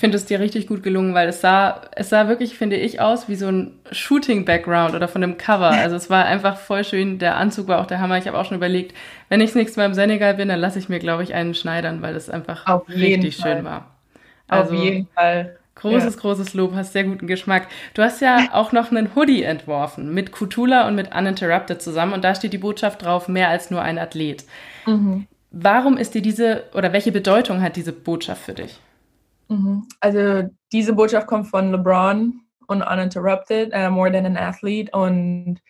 finde 0.00 0.16
es 0.16 0.24
dir 0.24 0.40
richtig 0.40 0.66
gut 0.66 0.82
gelungen, 0.82 1.12
weil 1.12 1.28
es 1.28 1.42
sah, 1.42 1.82
es 1.94 2.08
sah 2.08 2.26
wirklich, 2.26 2.56
finde 2.56 2.76
ich, 2.76 3.00
aus 3.00 3.28
wie 3.28 3.34
so 3.34 3.48
ein 3.48 3.78
Shooting-Background 3.92 4.94
oder 4.94 5.08
von 5.08 5.22
einem 5.22 5.36
Cover. 5.36 5.70
Also 5.70 5.94
es 5.94 6.08
war 6.08 6.24
einfach 6.24 6.56
voll 6.56 6.84
schön. 6.84 7.18
Der 7.18 7.36
Anzug 7.36 7.68
war 7.68 7.80
auch 7.80 7.86
der 7.86 8.00
Hammer. 8.00 8.16
Ich 8.16 8.26
habe 8.26 8.38
auch 8.38 8.46
schon 8.46 8.56
überlegt, 8.56 8.96
wenn 9.28 9.42
ich 9.42 9.50
das 9.50 9.56
nächste 9.56 9.78
Mal 9.78 9.86
im 9.86 9.94
Senegal 9.94 10.34
bin, 10.34 10.48
dann 10.48 10.58
lasse 10.58 10.78
ich 10.78 10.88
mir, 10.88 10.98
glaube 10.98 11.22
ich, 11.22 11.34
einen 11.34 11.54
schneidern, 11.54 12.02
weil 12.02 12.16
es 12.16 12.30
einfach 12.30 12.66
richtig 12.88 13.36
schön 13.36 13.62
war. 13.64 13.94
Also, 14.48 14.74
Auf 14.74 14.82
jeden 14.82 15.06
Fall. 15.14 15.56
Großes, 15.76 16.14
ja. 16.14 16.20
großes 16.20 16.54
Lob, 16.54 16.74
hast 16.74 16.92
sehr 16.92 17.04
guten 17.04 17.26
Geschmack. 17.26 17.68
Du 17.94 18.02
hast 18.02 18.20
ja 18.20 18.48
auch 18.52 18.72
noch 18.72 18.90
einen 18.90 19.14
Hoodie 19.14 19.44
entworfen 19.44 20.12
mit 20.12 20.32
Kutula 20.32 20.88
und 20.88 20.94
mit 20.94 21.14
Uninterrupted 21.14 21.80
zusammen 21.80 22.12
und 22.12 22.24
da 22.24 22.34
steht 22.34 22.52
die 22.52 22.58
Botschaft 22.58 23.04
drauf, 23.04 23.28
mehr 23.28 23.48
als 23.48 23.70
nur 23.70 23.82
ein 23.82 23.98
Athlet. 23.98 24.44
Mhm. 24.86 25.26
Warum 25.52 25.96
ist 25.96 26.14
dir 26.14 26.22
diese 26.22 26.64
oder 26.74 26.92
welche 26.92 27.12
Bedeutung 27.12 27.62
hat 27.62 27.76
diese 27.76 27.92
Botschaft 27.92 28.42
für 28.42 28.54
dich? 28.54 28.80
Mhm. 29.50 29.86
Also 30.00 30.48
diese 30.72 30.94
Botschaft 30.94 31.26
kommt 31.26 31.48
von 31.48 31.72
LeBron 31.72 32.40
und 32.68 32.82
Uninterrupted, 32.82 33.74
uh, 33.74 33.90
More 33.90 34.12
Than 34.12 34.24
an 34.24 34.36
Athlete 34.36 34.90
und 34.92 35.60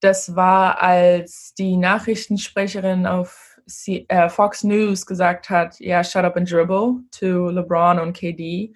das 0.00 0.36
war, 0.36 0.82
als 0.82 1.54
die 1.54 1.76
Nachrichtensprecherin 1.76 3.06
auf 3.06 3.58
C 3.66 4.04
äh, 4.08 4.28
Fox 4.28 4.62
News 4.62 5.06
gesagt 5.06 5.50
hat, 5.50 5.80
ja, 5.80 6.04
shut 6.04 6.24
up 6.24 6.36
and 6.36 6.50
dribble 6.50 7.00
to 7.10 7.48
LeBron 7.48 7.98
und 7.98 8.12
KD. 8.12 8.74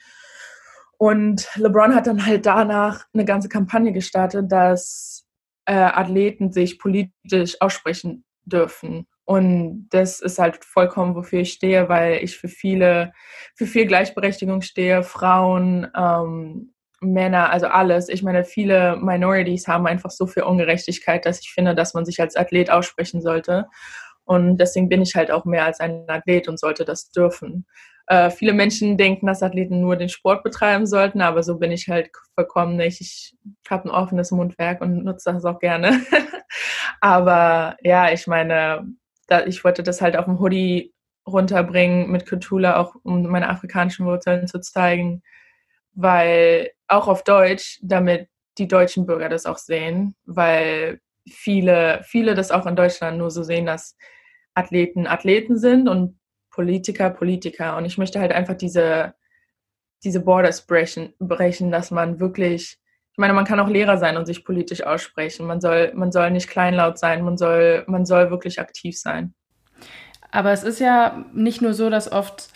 Und 0.97 1.47
LeBron 1.57 1.95
hat 1.95 2.07
dann 2.07 2.25
halt 2.25 2.47
danach 2.47 3.05
eine 3.13 3.25
ganze 3.25 3.49
Kampagne 3.49 3.93
gestartet, 3.93 4.51
dass 4.51 5.27
äh, 5.67 5.75
Athleten 5.75 6.51
sich 6.51 6.79
politisch 6.79 7.61
aussprechen 7.61 8.25
dürfen. 8.45 9.07
Und 9.29 9.91
das 9.91 10.21
ist 10.21 10.39
halt 10.39 10.65
vollkommen, 10.65 11.15
wofür 11.15 11.41
ich 11.41 11.53
stehe, 11.53 11.91
weil 11.91 12.25
ich 12.25 12.39
für 12.39 12.49
viele, 12.49 13.13
für 13.55 13.67
viel 13.67 13.85
Gleichberechtigung 13.85 14.63
stehe, 14.63 15.03
Frauen, 15.03 15.87
ähm, 15.95 16.73
Männer, 17.03 17.51
also 17.51 17.67
alles. 17.67 18.09
Ich 18.09 18.23
meine, 18.23 18.43
viele 18.45 18.97
Minorities 18.97 19.69
haben 19.69 19.87
einfach 19.87 20.11
so 20.11 20.27
viel 20.27 20.45
Ungerechtigkeit, 20.45 21.27
dass 21.27 21.41
ich 21.41 21.51
finde, 21.51 21.75
dass 21.75 21.93
man 21.93 22.07
sich 22.07 22.23
als 22.23 22.37
Athlet 22.37 22.71
aussprechen 22.71 23.21
sollte. 23.21 23.67
Und 24.25 24.57
deswegen 24.57 24.89
bin 24.89 25.03
ich 25.03 25.15
halt 25.15 25.31
auch 25.31 25.45
mehr 25.45 25.67
als 25.67 25.79
ein 25.81 26.07
Athlet 26.09 26.49
und 26.49 26.59
sollte 26.59 26.87
das 26.87 27.11
dürfen. 27.11 27.67
Äh, 28.07 28.31
viele 28.31 28.55
Menschen 28.55 28.97
denken, 28.97 29.27
dass 29.27 29.43
Athleten 29.43 29.83
nur 29.83 29.97
den 29.97 30.09
Sport 30.09 30.43
betreiben 30.43 30.87
sollten, 30.87 31.21
aber 31.21 31.43
so 31.43 31.59
bin 31.59 31.71
ich 31.71 31.89
halt 31.89 32.09
vollkommen 32.35 32.77
nicht. 32.77 33.03
Ich 33.03 33.37
habe 33.69 33.91
ein 33.91 33.91
offenes 33.91 34.31
Mundwerk 34.31 34.81
und 34.81 35.05
nutze 35.05 35.35
das 35.35 35.45
auch 35.45 35.59
gerne. 35.59 36.01
aber 37.03 37.77
ja, 37.83 38.11
ich 38.11 38.27
meine, 38.27 38.87
da, 39.29 39.47
ich 39.47 39.63
wollte 39.63 39.83
das 39.83 40.01
halt 40.01 40.17
auf 40.17 40.25
dem 40.25 40.41
Hoodie 40.41 40.93
runterbringen 41.27 42.11
mit 42.11 42.29
Kutula, 42.29 42.79
auch 42.79 42.95
um 43.03 43.23
meine 43.25 43.49
afrikanischen 43.49 44.07
Wurzeln 44.07 44.49
zu 44.49 44.61
zeigen, 44.61 45.23
weil 45.95 46.71
auch 46.89 47.07
auf 47.07 47.23
Deutsch, 47.23 47.79
damit 47.83 48.29
die 48.57 48.67
deutschen 48.67 49.07
Bürger 49.07 49.29
das 49.29 49.47
auch 49.47 49.59
sehen, 49.59 50.17
weil 50.25 51.01
viele, 51.31 52.01
viele 52.05 52.35
das 52.35 52.51
auch 52.51 52.67
in 52.67 52.77
Deutschland 52.77 53.19
nur 53.19 53.31
so 53.31 53.43
sehen, 53.43 53.67
dass 53.67 53.97
Athleten 54.55 55.07
Athleten 55.07 55.59
sind 55.59 55.89
und 55.89 56.19
Politiker 56.51 57.11
Politiker. 57.11 57.77
Und 57.77 57.85
ich 57.85 57.99
möchte 57.99 58.19
halt 58.19 58.33
einfach 58.33 58.57
diese, 58.57 59.15
diese 60.03 60.21
Borders 60.21 60.67
brechen, 60.67 61.15
brechen, 61.19 61.71
dass 61.71 61.91
man 61.91 62.19
wirklich, 62.19 62.81
ich 63.19 63.21
meine, 63.21 63.33
man 63.33 63.47
kann 63.47 63.59
auch 63.59 63.69
Lehrer 63.69 63.99
sein 63.99 64.17
und 64.17 64.27
sich 64.27 64.45
politisch 64.45 64.85
aussprechen. 64.85 65.45
Man 65.45 65.61
soll, 65.61 65.91
man 65.97 66.13
soll 66.13 66.31
nicht 66.31 66.49
kleinlaut 66.49 67.01
sein, 67.01 67.25
man 67.25 67.37
soll, 67.37 67.83
man 67.89 68.07
soll 68.07 68.31
wirklich 68.31 68.61
aktiv 68.61 68.97
sein. 68.97 69.35
Aber 70.31 70.53
es 70.53 70.63
ist 70.63 70.79
ja 70.79 71.25
nicht 71.33 71.61
nur 71.61 71.75
so, 71.75 71.91
dass 71.91 72.13
oft 72.13 72.51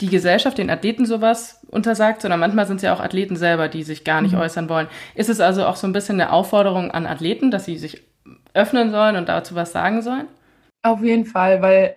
die 0.00 0.06
Gesellschaft 0.06 0.58
den 0.58 0.70
Athleten 0.70 1.06
sowas 1.06 1.66
untersagt, 1.66 2.22
sondern 2.22 2.38
manchmal 2.38 2.68
sind 2.68 2.76
es 2.76 2.82
ja 2.84 2.94
auch 2.94 3.00
Athleten 3.00 3.34
selber, 3.34 3.66
die 3.66 3.82
sich 3.82 4.04
gar 4.04 4.22
nicht 4.22 4.34
mhm. 4.34 4.42
äußern 4.42 4.68
wollen. 4.68 4.86
Ist 5.16 5.28
es 5.28 5.40
also 5.40 5.66
auch 5.66 5.74
so 5.74 5.88
ein 5.88 5.92
bisschen 5.92 6.20
eine 6.20 6.30
Aufforderung 6.30 6.92
an 6.92 7.04
Athleten, 7.04 7.50
dass 7.50 7.64
sie 7.64 7.76
sich 7.76 8.04
öffnen 8.54 8.92
sollen 8.92 9.16
und 9.16 9.28
dazu 9.28 9.56
was 9.56 9.72
sagen 9.72 10.02
sollen? 10.02 10.28
Auf 10.82 11.02
jeden 11.02 11.24
Fall, 11.24 11.62
weil 11.62 11.96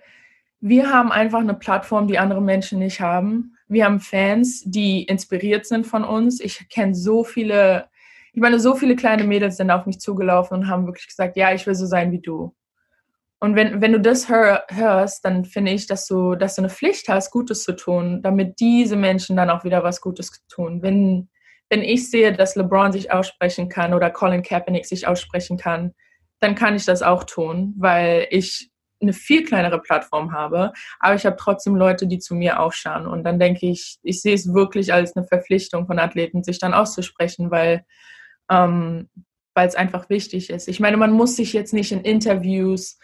wir 0.58 0.92
haben 0.92 1.12
einfach 1.12 1.38
eine 1.38 1.54
Plattform, 1.54 2.08
die 2.08 2.18
andere 2.18 2.42
Menschen 2.42 2.80
nicht 2.80 3.00
haben. 3.00 3.56
Wir 3.68 3.84
haben 3.84 4.00
Fans, 4.00 4.64
die 4.64 5.04
inspiriert 5.04 5.64
sind 5.64 5.86
von 5.86 6.02
uns. 6.02 6.40
Ich 6.40 6.68
kenne 6.70 6.96
so 6.96 7.22
viele, 7.22 7.88
ich 8.32 8.40
meine, 8.40 8.60
so 8.60 8.74
viele 8.74 8.96
kleine 8.96 9.24
Mädels 9.24 9.56
sind 9.56 9.70
auf 9.70 9.86
mich 9.86 10.00
zugelaufen 10.00 10.58
und 10.58 10.68
haben 10.68 10.86
wirklich 10.86 11.08
gesagt, 11.08 11.36
ja, 11.36 11.52
ich 11.52 11.66
will 11.66 11.74
so 11.74 11.86
sein 11.86 12.12
wie 12.12 12.20
du. 12.20 12.54
Und 13.40 13.56
wenn, 13.56 13.80
wenn 13.80 13.92
du 13.92 14.00
das 14.00 14.28
hör, 14.28 14.64
hörst, 14.68 15.24
dann 15.24 15.46
finde 15.46 15.72
ich, 15.72 15.86
dass 15.86 16.06
du, 16.06 16.34
dass 16.34 16.56
du 16.56 16.62
eine 16.62 16.68
Pflicht 16.68 17.08
hast, 17.08 17.30
Gutes 17.30 17.64
zu 17.64 17.72
tun, 17.74 18.20
damit 18.22 18.60
diese 18.60 18.96
Menschen 18.96 19.34
dann 19.36 19.48
auch 19.48 19.64
wieder 19.64 19.82
was 19.82 20.02
Gutes 20.02 20.44
tun. 20.48 20.82
Wenn, 20.82 21.30
wenn 21.70 21.82
ich 21.82 22.10
sehe, 22.10 22.34
dass 22.34 22.54
LeBron 22.54 22.92
sich 22.92 23.10
aussprechen 23.10 23.70
kann 23.70 23.94
oder 23.94 24.10
Colin 24.10 24.42
Kaepernick 24.42 24.84
sich 24.84 25.06
aussprechen 25.06 25.56
kann, 25.56 25.94
dann 26.38 26.54
kann 26.54 26.76
ich 26.76 26.84
das 26.84 27.02
auch 27.02 27.24
tun, 27.24 27.74
weil 27.78 28.26
ich 28.30 28.70
eine 29.00 29.14
viel 29.14 29.44
kleinere 29.44 29.80
Plattform 29.80 30.32
habe, 30.32 30.72
aber 30.98 31.14
ich 31.14 31.24
habe 31.24 31.36
trotzdem 31.38 31.74
Leute, 31.74 32.06
die 32.06 32.18
zu 32.18 32.34
mir 32.34 32.60
aufschauen. 32.60 33.06
Und 33.06 33.24
dann 33.24 33.38
denke 33.38 33.66
ich, 33.66 33.98
ich 34.02 34.20
sehe 34.20 34.34
es 34.34 34.52
wirklich 34.52 34.92
als 34.92 35.16
eine 35.16 35.26
Verpflichtung 35.26 35.86
von 35.86 35.98
Athleten, 35.98 36.44
sich 36.44 36.58
dann 36.58 36.74
auszusprechen, 36.74 37.50
weil 37.50 37.84
ähm, 38.50 39.08
weil 39.54 39.68
es 39.68 39.74
einfach 39.74 40.08
wichtig 40.10 40.50
ist. 40.50 40.68
Ich 40.68 40.80
meine, 40.80 40.96
man 40.96 41.12
muss 41.12 41.36
sich 41.36 41.52
jetzt 41.52 41.72
nicht 41.72 41.92
in 41.92 42.02
Interviews 42.02 42.98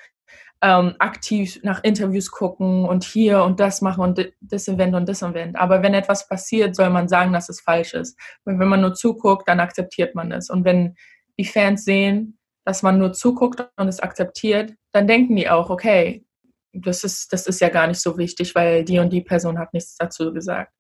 ähm, 0.63 0.95
aktiv 0.99 1.61
nach 1.63 1.85
Interviews 1.85 2.31
gucken 2.31 2.87
und 2.87 3.05
hier 3.05 3.43
und 3.43 3.61
das 3.61 3.83
machen 3.83 4.03
und 4.03 4.33
das 4.41 4.69
Event 4.69 4.95
und 4.95 5.09
das 5.09 5.23
Event. 5.23 5.57
Aber 5.57 5.83
wenn 5.83 5.95
etwas 5.95 6.29
passiert, 6.29 6.75
soll 6.75 6.91
man 6.91 7.09
sagen, 7.09 7.33
dass 7.33 7.49
es 7.49 7.61
falsch 7.61 7.95
ist. 7.95 8.19
Und 8.45 8.59
wenn 8.59 8.69
man 8.69 8.81
nur 8.81 8.95
zuguckt, 8.95 9.49
dann 9.49 9.61
akzeptiert 9.61 10.15
man 10.15 10.33
es. 10.33 10.49
Und 10.49 10.65
wenn 10.65 10.97
die 11.39 11.45
Fans 11.45 11.85
sehen, 11.85 12.39
dass 12.65 12.83
man 12.83 12.99
nur 12.99 13.13
zuguckt 13.13 13.69
und 13.77 13.89
es 13.89 14.01
akzeptiert, 14.01 14.75
dann 14.93 15.07
denken 15.07 15.37
die 15.37 15.49
auch, 15.49 15.69
okay, 15.71 16.25
das 16.73 17.05
ist, 17.05 17.33
das 17.33 17.47
ist 17.47 17.61
ja 17.61 17.69
gar 17.69 17.87
nicht 17.87 18.01
so 18.01 18.17
wichtig, 18.19 18.55
weil 18.55 18.85
die 18.85 18.99
und 18.99 19.11
die 19.11 19.21
Person 19.21 19.59
hat 19.59 19.73
nichts 19.73 19.97
dazu 19.97 20.33
gesagt. 20.33 20.73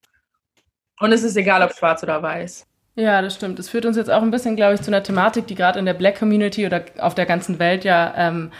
Und 0.99 1.12
es 1.12 1.23
ist 1.23 1.37
egal, 1.37 1.62
ob 1.62 1.75
schwarz 1.75 2.02
oder 2.02 2.23
weiß. 2.23 2.66
Ja, 2.99 3.21
das 3.21 3.35
stimmt. 3.35 3.59
Das 3.59 3.69
führt 3.69 3.85
uns 3.85 3.97
jetzt 3.99 4.11
auch 4.11 4.23
ein 4.23 4.31
bisschen, 4.31 4.57
glaube 4.57 4.75
ich, 4.75 4.81
zu 4.81 4.91
einer 4.91 5.03
Thematik, 5.03 5.47
die 5.47 5.55
gerade 5.55 5.79
in 5.79 5.85
der 5.85 5.93
Black 5.95 6.19
Community 6.19 6.65
oder 6.67 6.83
auf 6.99 7.15
der 7.15 7.26
ganzen 7.26 7.59
Welt 7.59 7.85
ja 7.85 8.15
ähm, 8.17 8.50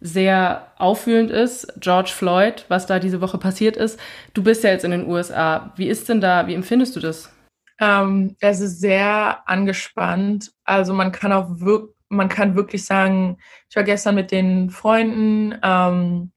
sehr 0.00 0.72
auffühlend 0.76 1.30
ist. 1.30 1.72
George 1.80 2.10
Floyd, 2.12 2.64
was 2.68 2.86
da 2.86 2.98
diese 2.98 3.20
Woche 3.20 3.38
passiert 3.38 3.76
ist. 3.76 4.00
Du 4.34 4.42
bist 4.42 4.64
ja 4.64 4.70
jetzt 4.70 4.84
in 4.84 4.90
den 4.90 5.06
USA. 5.06 5.72
Wie 5.76 5.88
ist 5.88 6.08
denn 6.08 6.20
da, 6.20 6.48
wie 6.48 6.54
empfindest 6.54 6.96
du 6.96 7.00
das? 7.00 7.32
Ähm, 7.80 8.34
es 8.40 8.60
ist 8.60 8.80
sehr 8.80 9.48
angespannt. 9.48 10.52
Also 10.64 10.92
man 10.92 11.12
kann 11.12 11.32
auch 11.32 11.60
wirklich, 11.60 11.94
man 12.08 12.28
kann 12.28 12.56
wirklich 12.56 12.84
sagen, 12.84 13.38
ich 13.70 13.76
war 13.76 13.84
gestern 13.84 14.16
mit 14.16 14.32
den 14.32 14.70
Freunden, 14.70 15.56
ähm, 15.62 16.32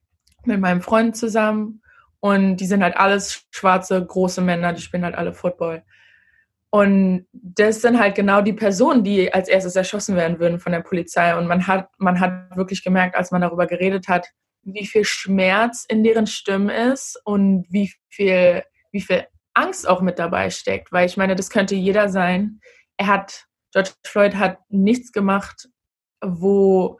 mit 0.45 0.59
meinem 0.59 0.81
Freund 0.81 1.17
zusammen 1.17 1.81
und 2.19 2.57
die 2.57 2.65
sind 2.65 2.83
halt 2.83 2.97
alles 2.97 3.45
schwarze, 3.51 4.03
große 4.05 4.41
Männer, 4.41 4.73
die 4.73 4.81
spielen 4.81 5.03
halt 5.03 5.15
alle 5.15 5.33
Football. 5.33 5.83
Und 6.71 7.25
das 7.31 7.81
sind 7.81 7.99
halt 7.99 8.15
genau 8.15 8.41
die 8.41 8.53
Personen, 8.53 9.03
die 9.03 9.33
als 9.33 9.49
erstes 9.49 9.75
erschossen 9.75 10.15
werden 10.15 10.39
würden 10.39 10.59
von 10.59 10.71
der 10.71 10.81
Polizei. 10.81 11.35
Und 11.35 11.47
man 11.47 11.65
hat, 11.65 11.89
man 11.97 12.19
hat 12.19 12.55
wirklich 12.55 12.83
gemerkt, 12.83 13.15
als 13.15 13.31
man 13.31 13.41
darüber 13.41 13.65
geredet 13.65 14.07
hat, 14.07 14.27
wie 14.61 14.85
viel 14.85 15.03
Schmerz 15.03 15.85
in 15.87 16.03
deren 16.03 16.27
Stimmen 16.27 16.69
ist 16.69 17.19
und 17.25 17.65
wie 17.69 17.91
viel, 18.09 18.63
wie 18.91 19.01
viel 19.01 19.25
Angst 19.53 19.87
auch 19.87 20.01
mit 20.01 20.19
dabei 20.19 20.51
steckt. 20.51 20.91
Weil 20.91 21.07
ich 21.07 21.17
meine, 21.17 21.35
das 21.35 21.49
könnte 21.49 21.75
jeder 21.75 22.09
sein. 22.09 22.59
Er 22.97 23.07
hat, 23.07 23.45
George 23.73 23.91
Floyd 24.05 24.35
hat 24.35 24.59
nichts 24.69 25.11
gemacht, 25.11 25.69
wo 26.21 26.99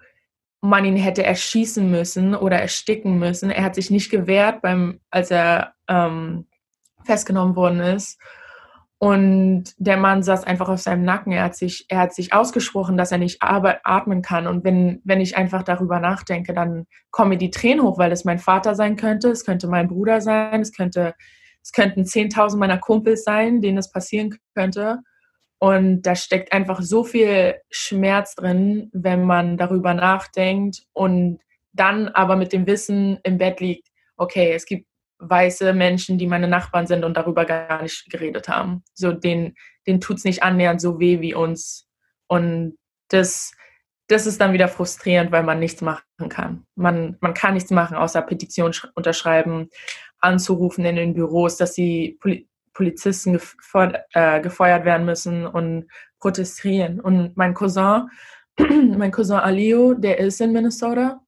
man 0.62 0.84
ihn 0.84 0.96
hätte 0.96 1.24
erschießen 1.24 1.90
müssen 1.90 2.36
oder 2.36 2.58
ersticken 2.58 3.20
müssen. 3.20 3.52
Er 3.52 3.64
hat 3.64 3.76
sich 3.76 3.92
nicht 3.92 4.10
gewehrt, 4.10 4.62
beim, 4.62 5.00
als 5.10 5.32
er 5.32 5.76
ähm, 5.88 6.48
festgenommen 7.04 7.56
worden 7.56 7.80
ist. 7.80 8.20
Und 9.02 9.74
der 9.78 9.96
Mann 9.96 10.24
saß 10.24 10.44
einfach 10.44 10.68
auf 10.68 10.82
seinem 10.82 11.04
Nacken. 11.04 11.32
Er 11.32 11.46
hat 11.46 11.56
sich, 11.56 11.86
er 11.88 12.00
hat 12.00 12.14
sich 12.14 12.34
ausgesprochen, 12.34 12.98
dass 12.98 13.14
er 13.14 13.18
nicht 13.18 13.42
atmen 13.42 14.22
kann. 14.22 14.46
Und 14.46 14.66
wenn, 14.66 15.00
wenn 15.06 15.22
ich 15.22 15.38
einfach 15.38 15.64
darüber 15.64 16.02
nachdenke, 16.02 16.54
dann 16.54 16.86
kommen 17.10 17.30
mir 17.30 17.38
die 17.38 17.50
Tränen 17.50 17.82
hoch, 17.82 17.98
weil 17.98 18.12
es 18.12 18.26
mein 18.26 18.40
Vater 18.40 18.76
sein 18.76 18.98
könnte, 18.98 19.30
es 19.30 19.46
könnte 19.46 19.68
mein 19.70 19.88
Bruder 19.88 20.20
sein, 20.20 20.60
es 20.60 20.74
könnte, 20.74 21.16
es 21.64 21.72
könnten 21.72 22.02
10.000 22.04 22.58
meiner 22.58 22.78
Kumpels 22.78 23.24
sein, 23.24 23.62
denen 23.62 23.78
es 23.78 23.90
passieren 23.90 24.38
könnte. 24.54 25.00
Und 25.60 26.02
da 26.02 26.16
steckt 26.16 26.52
einfach 26.52 26.82
so 26.82 27.06
viel 27.06 27.56
Schmerz 27.70 28.36
drin, 28.36 28.90
wenn 28.92 29.24
man 29.24 29.56
darüber 29.56 29.94
nachdenkt 29.94 30.84
und 30.92 31.40
dann 31.72 32.10
aber 32.10 32.36
mit 32.36 32.52
dem 32.52 32.68
Wissen 32.68 33.20
im 33.24 33.38
Bett 33.38 33.62
liegt, 33.62 33.88
okay, 34.18 34.52
es 34.52 34.66
gibt 34.66 34.89
weiße 35.20 35.74
Menschen, 35.74 36.18
die 36.18 36.28
meine 36.28 36.48
Nachbarn 36.48 36.88
sind 36.88 37.04
und 37.04 37.16
darüber 37.16 37.46
gar 37.46 37.84
nicht 37.84 38.10
geredet 38.10 38.48
haben. 38.48 38.84
So, 38.94 39.12
denen, 39.12 39.56
denen 39.86 40.02
tut 40.02 40.18
es 40.18 40.24
nicht 40.24 40.44
annähernd 40.44 40.82
so 40.82 41.00
weh 41.00 41.22
wie 41.22 41.34
uns. 41.34 41.88
Und 42.28 42.78
das, 43.10 43.52
das 44.08 44.26
ist 44.26 44.40
dann 44.40 44.54
wieder 44.54 44.68
frustrierend, 44.68 45.32
weil 45.32 45.44
man 45.44 45.60
nichts 45.60 45.82
machen 45.82 46.04
kann. 46.30 46.66
Man, 46.76 47.18
man 47.20 47.34
kann 47.34 47.54
nichts 47.54 47.70
machen, 47.70 47.98
außer 47.98 48.22
Petitionen 48.22 48.74
unterschreiben, 48.96 49.70
anzurufen 50.20 50.86
in 50.86 50.96
den 50.96 51.14
Büros, 51.14 51.58
dass 51.58 51.74
die 51.74 52.18
Poli 52.20 52.46
Polizisten 52.74 53.34
gefeuert, 53.34 53.98
äh, 54.14 54.40
gefeuert 54.40 54.86
werden 54.86 55.06
müssen 55.06 55.46
und 55.46 55.88
protestieren. 56.20 57.02
Und 57.02 57.36
mein 57.36 57.54
Cousin, 57.54 58.10
mein 58.58 59.12
Cousin 59.12 59.36
Alio, 59.36 59.96
der 59.96 60.20
ist 60.20 60.40
in 60.40 60.54
Minnesota 60.54 61.20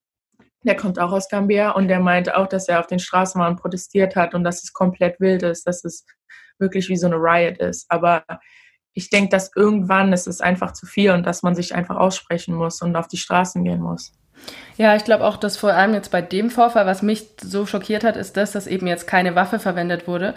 der 0.63 0.75
kommt 0.75 0.99
auch 0.99 1.11
aus 1.11 1.29
Gambia 1.29 1.71
und 1.71 1.87
der 1.87 1.99
meinte 1.99 2.37
auch, 2.37 2.47
dass 2.47 2.67
er 2.67 2.79
auf 2.79 2.87
den 2.87 2.99
Straßenbahnen 2.99 3.57
protestiert 3.57 4.15
hat 4.15 4.33
und 4.33 4.43
dass 4.43 4.63
es 4.63 4.73
komplett 4.73 5.19
wild 5.19 5.43
ist, 5.43 5.65
dass 5.67 5.83
es 5.83 6.05
wirklich 6.59 6.89
wie 6.89 6.97
so 6.97 7.07
eine 7.07 7.15
Riot 7.15 7.57
ist. 7.57 7.85
Aber 7.89 8.23
ich 8.93 9.09
denke, 9.09 9.29
dass 9.29 9.51
irgendwann 9.55 10.13
ist 10.13 10.27
es 10.27 10.41
einfach 10.41 10.73
zu 10.73 10.85
viel 10.85 11.11
und 11.11 11.25
dass 11.25 11.43
man 11.43 11.55
sich 11.55 11.73
einfach 11.73 11.95
aussprechen 11.95 12.53
muss 12.53 12.81
und 12.81 12.95
auf 12.95 13.07
die 13.07 13.17
Straßen 13.17 13.63
gehen 13.63 13.81
muss. 13.81 14.13
Ja, 14.77 14.95
ich 14.95 15.03
glaube 15.03 15.25
auch, 15.25 15.37
dass 15.37 15.57
vor 15.57 15.73
allem 15.73 15.93
jetzt 15.93 16.11
bei 16.11 16.21
dem 16.21 16.49
Vorfall, 16.49 16.85
was 16.85 17.01
mich 17.01 17.27
so 17.41 17.65
schockiert 17.65 18.03
hat, 18.03 18.17
ist 18.17 18.37
das, 18.37 18.51
dass 18.51 18.67
eben 18.67 18.87
jetzt 18.87 19.07
keine 19.07 19.35
Waffe 19.35 19.59
verwendet 19.59 20.07
wurde. 20.07 20.33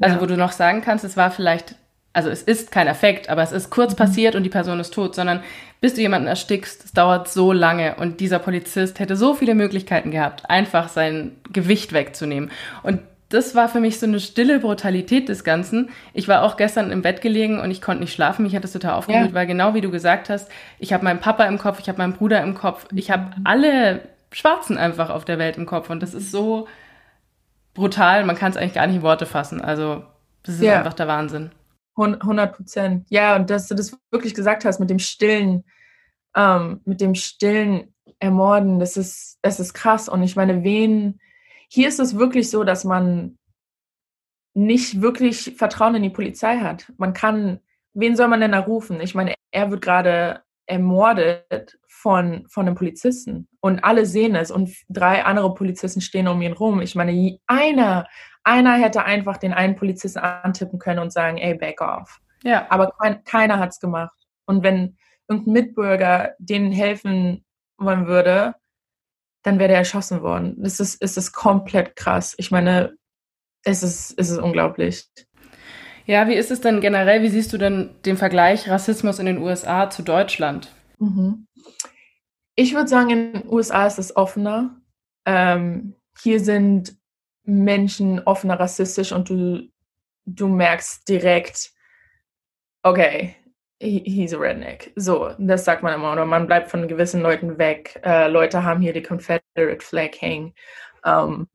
Also 0.00 0.16
ja. 0.16 0.20
wo 0.20 0.26
du 0.26 0.36
noch 0.36 0.52
sagen 0.52 0.82
kannst, 0.82 1.04
es 1.04 1.16
war 1.16 1.30
vielleicht, 1.30 1.74
also 2.16 2.30
es 2.30 2.42
ist 2.42 2.72
kein 2.72 2.86
Effekt, 2.86 3.28
aber 3.28 3.42
es 3.42 3.52
ist 3.52 3.68
kurz 3.68 3.92
mhm. 3.92 3.96
passiert 3.96 4.34
und 4.34 4.42
die 4.42 4.50
Person 4.50 4.80
ist 4.80 4.94
tot, 4.94 5.14
sondern 5.14 5.40
bis 5.82 5.94
du 5.94 6.00
jemanden 6.00 6.26
erstickst, 6.26 6.86
es 6.86 6.92
dauert 6.92 7.28
so 7.28 7.52
lange 7.52 7.96
und 7.96 8.20
dieser 8.20 8.38
Polizist 8.38 8.98
hätte 8.98 9.16
so 9.16 9.34
viele 9.34 9.54
Möglichkeiten 9.54 10.10
gehabt, 10.10 10.48
einfach 10.48 10.88
sein 10.88 11.32
Gewicht 11.52 11.92
wegzunehmen. 11.92 12.50
Und 12.82 13.00
das 13.28 13.54
war 13.54 13.68
für 13.68 13.80
mich 13.80 13.98
so 13.98 14.06
eine 14.06 14.20
stille 14.20 14.60
Brutalität 14.60 15.28
des 15.28 15.44
Ganzen. 15.44 15.90
Ich 16.14 16.26
war 16.26 16.42
auch 16.42 16.56
gestern 16.56 16.90
im 16.90 17.02
Bett 17.02 17.20
gelegen 17.20 17.60
und 17.60 17.70
ich 17.70 17.82
konnte 17.82 18.02
nicht 18.02 18.14
schlafen. 18.14 18.44
Mich 18.44 18.56
hat 18.56 18.64
das 18.64 18.72
total 18.72 18.94
aufgewühlt, 18.94 19.30
ja. 19.30 19.34
weil 19.34 19.46
genau 19.46 19.74
wie 19.74 19.80
du 19.82 19.90
gesagt 19.90 20.30
hast, 20.30 20.48
ich 20.78 20.94
habe 20.94 21.04
meinen 21.04 21.20
Papa 21.20 21.44
im 21.44 21.58
Kopf, 21.58 21.80
ich 21.80 21.88
habe 21.88 21.98
meinen 21.98 22.14
Bruder 22.14 22.40
im 22.40 22.54
Kopf, 22.54 22.86
ich 22.94 23.10
habe 23.10 23.32
alle 23.44 24.00
Schwarzen 24.32 24.78
einfach 24.78 25.10
auf 25.10 25.26
der 25.26 25.38
Welt 25.38 25.58
im 25.58 25.66
Kopf 25.66 25.90
und 25.90 26.02
das 26.02 26.14
ist 26.14 26.30
so 26.30 26.66
brutal, 27.74 28.24
man 28.24 28.36
kann 28.36 28.52
es 28.52 28.56
eigentlich 28.56 28.74
gar 28.74 28.86
nicht 28.86 28.96
in 28.96 29.02
Worte 29.02 29.26
fassen. 29.26 29.60
Also 29.60 30.04
das 30.44 30.54
ist 30.54 30.62
ja. 30.62 30.78
einfach 30.78 30.94
der 30.94 31.08
Wahnsinn. 31.08 31.50
100 31.96 32.54
Prozent. 32.54 33.06
Ja, 33.08 33.36
und 33.36 33.50
dass 33.50 33.68
du 33.68 33.74
das 33.74 33.96
wirklich 34.10 34.34
gesagt 34.34 34.64
hast 34.64 34.80
mit 34.80 34.90
dem 34.90 34.98
stillen, 34.98 35.64
ähm, 36.34 36.80
mit 36.84 37.00
dem 37.00 37.14
stillen 37.14 37.94
Ermorden, 38.18 38.78
das 38.78 38.96
ist, 38.96 39.38
das 39.42 39.60
ist 39.60 39.74
krass. 39.74 40.08
Und 40.08 40.22
ich 40.22 40.36
meine, 40.36 40.62
wen 40.62 41.20
hier 41.68 41.88
ist 41.88 42.00
es 42.00 42.16
wirklich 42.16 42.50
so, 42.50 42.64
dass 42.64 42.84
man 42.84 43.38
nicht 44.54 45.02
wirklich 45.02 45.54
Vertrauen 45.56 45.96
in 45.96 46.02
die 46.02 46.10
Polizei 46.10 46.58
hat. 46.58 46.92
Man 46.96 47.12
kann, 47.12 47.60
wen 47.92 48.16
soll 48.16 48.28
man 48.28 48.40
denn 48.40 48.52
da 48.52 48.60
rufen? 48.60 49.00
Ich 49.00 49.14
meine, 49.14 49.34
er 49.50 49.70
wird 49.70 49.82
gerade 49.82 50.42
ermordet 50.66 51.78
von, 51.86 52.46
von 52.48 52.66
einem 52.66 52.74
Polizisten 52.74 53.48
und 53.60 53.84
alle 53.84 54.06
sehen 54.06 54.34
es 54.34 54.50
und 54.50 54.70
drei 54.88 55.24
andere 55.24 55.54
Polizisten 55.54 56.00
stehen 56.00 56.28
um 56.28 56.40
ihn 56.42 56.52
rum. 56.52 56.80
Ich 56.80 56.94
meine, 56.94 57.38
einer, 57.46 58.06
einer 58.46 58.74
hätte 58.74 59.04
einfach 59.04 59.36
den 59.36 59.52
einen 59.52 59.76
Polizisten 59.76 60.20
antippen 60.20 60.78
können 60.78 61.00
und 61.00 61.12
sagen, 61.12 61.36
ey, 61.38 61.54
back 61.54 61.80
off. 61.80 62.20
Ja. 62.42 62.66
Aber 62.70 62.92
kein, 62.92 63.24
keiner 63.24 63.58
hat 63.58 63.70
es 63.70 63.80
gemacht. 63.80 64.16
Und 64.46 64.62
wenn 64.62 64.96
irgendein 65.28 65.52
Mitbürger 65.52 66.34
denen 66.38 66.70
helfen 66.70 67.44
wollen 67.76 68.06
würde, 68.06 68.54
dann 69.42 69.58
wäre 69.58 69.72
er 69.72 69.78
erschossen 69.78 70.22
worden. 70.22 70.60
Es 70.62 70.80
ist, 70.80 71.02
es 71.02 71.16
ist 71.16 71.32
komplett 71.32 71.96
krass. 71.96 72.34
Ich 72.38 72.50
meine, 72.50 72.96
es 73.64 73.82
ist, 73.82 74.14
es 74.16 74.30
ist 74.30 74.38
unglaublich. 74.38 75.08
Ja, 76.04 76.28
wie 76.28 76.34
ist 76.34 76.52
es 76.52 76.60
denn 76.60 76.80
generell? 76.80 77.22
Wie 77.22 77.28
siehst 77.28 77.52
du 77.52 77.58
denn 77.58 77.90
den 78.04 78.16
Vergleich 78.16 78.68
Rassismus 78.68 79.18
in 79.18 79.26
den 79.26 79.38
USA 79.38 79.90
zu 79.90 80.02
Deutschland? 80.02 80.72
Mhm. 80.98 81.48
Ich 82.54 82.74
würde 82.74 82.88
sagen, 82.88 83.10
in 83.10 83.32
den 83.32 83.48
USA 83.48 83.86
ist 83.86 83.98
es 83.98 84.16
offener. 84.16 84.80
Ähm, 85.26 85.96
hier 86.20 86.40
sind 86.40 86.96
Menschen 87.46 88.20
offener 88.24 88.60
rassistisch 88.60 89.12
und 89.12 89.30
du, 89.30 89.68
du 90.26 90.48
merkst 90.48 91.08
direkt, 91.08 91.70
okay, 92.82 93.36
he's 93.80 94.34
a 94.34 94.38
redneck. 94.38 94.92
So, 94.96 95.32
das 95.38 95.64
sagt 95.64 95.82
man 95.82 95.94
immer. 95.94 96.12
Oder 96.12 96.24
man 96.24 96.46
bleibt 96.46 96.70
von 96.70 96.88
gewissen 96.88 97.22
Leuten 97.22 97.58
weg. 97.58 98.00
Äh, 98.04 98.28
Leute 98.28 98.64
haben 98.64 98.80
hier 98.80 98.92
die 98.92 99.02
Confederate 99.02 99.80
Flag 99.80 100.10
hängen. 100.20 100.54
Ähm, 101.04 101.48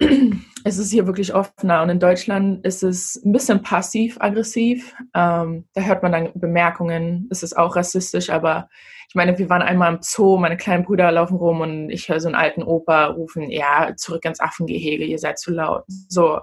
es 0.64 0.78
ist 0.78 0.90
hier 0.90 1.06
wirklich 1.06 1.34
offener. 1.34 1.82
Und 1.82 1.90
in 1.90 2.00
Deutschland 2.00 2.64
ist 2.64 2.82
es 2.82 3.20
ein 3.24 3.32
bisschen 3.32 3.62
passiv-aggressiv. 3.62 4.94
Ähm, 5.14 5.66
da 5.74 5.82
hört 5.82 6.02
man 6.02 6.12
dann 6.12 6.30
Bemerkungen. 6.34 7.28
Es 7.30 7.42
ist 7.42 7.56
auch 7.56 7.76
rassistisch, 7.76 8.30
aber 8.30 8.68
ich 9.08 9.14
meine, 9.14 9.36
wir 9.38 9.48
waren 9.48 9.62
einmal 9.62 9.92
im 9.92 9.98
Zoo, 10.02 10.38
meine 10.38 10.56
kleinen 10.56 10.84
Brüder 10.84 11.10
laufen 11.10 11.36
rum 11.36 11.60
und 11.60 11.90
ich 11.90 12.08
höre 12.08 12.20
so 12.20 12.28
einen 12.28 12.36
alten 12.36 12.62
Opa 12.62 13.06
rufen, 13.06 13.50
ja, 13.50 13.92
zurück 13.96 14.24
ins 14.24 14.38
Affengehege, 14.38 15.04
ihr 15.04 15.18
seid 15.18 15.38
zu 15.40 15.52
laut. 15.52 15.82
So, 16.08 16.38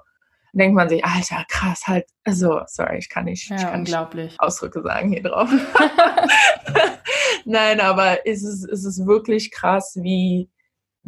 denkt 0.52 0.76
man 0.76 0.90
sich, 0.90 1.06
Alter, 1.06 1.46
krass, 1.48 1.84
halt, 1.88 2.06
also, 2.26 2.60
sorry, 2.66 2.98
ich 2.98 3.08
kann 3.08 3.24
nicht, 3.24 3.50
ja, 3.50 3.56
ich 3.56 3.62
kann 3.62 3.80
unglaublich. 3.80 4.32
Nicht 4.32 4.42
Ausdrücke 4.42 4.82
sagen 4.82 5.14
hier 5.14 5.24
drauf. 5.24 5.50
Nein, 7.46 7.80
aber 7.80 8.28
es 8.28 8.44
ist, 8.44 8.66
es 8.66 8.84
ist 8.84 9.06
wirklich 9.06 9.52
krass, 9.52 9.98
wie, 10.02 10.50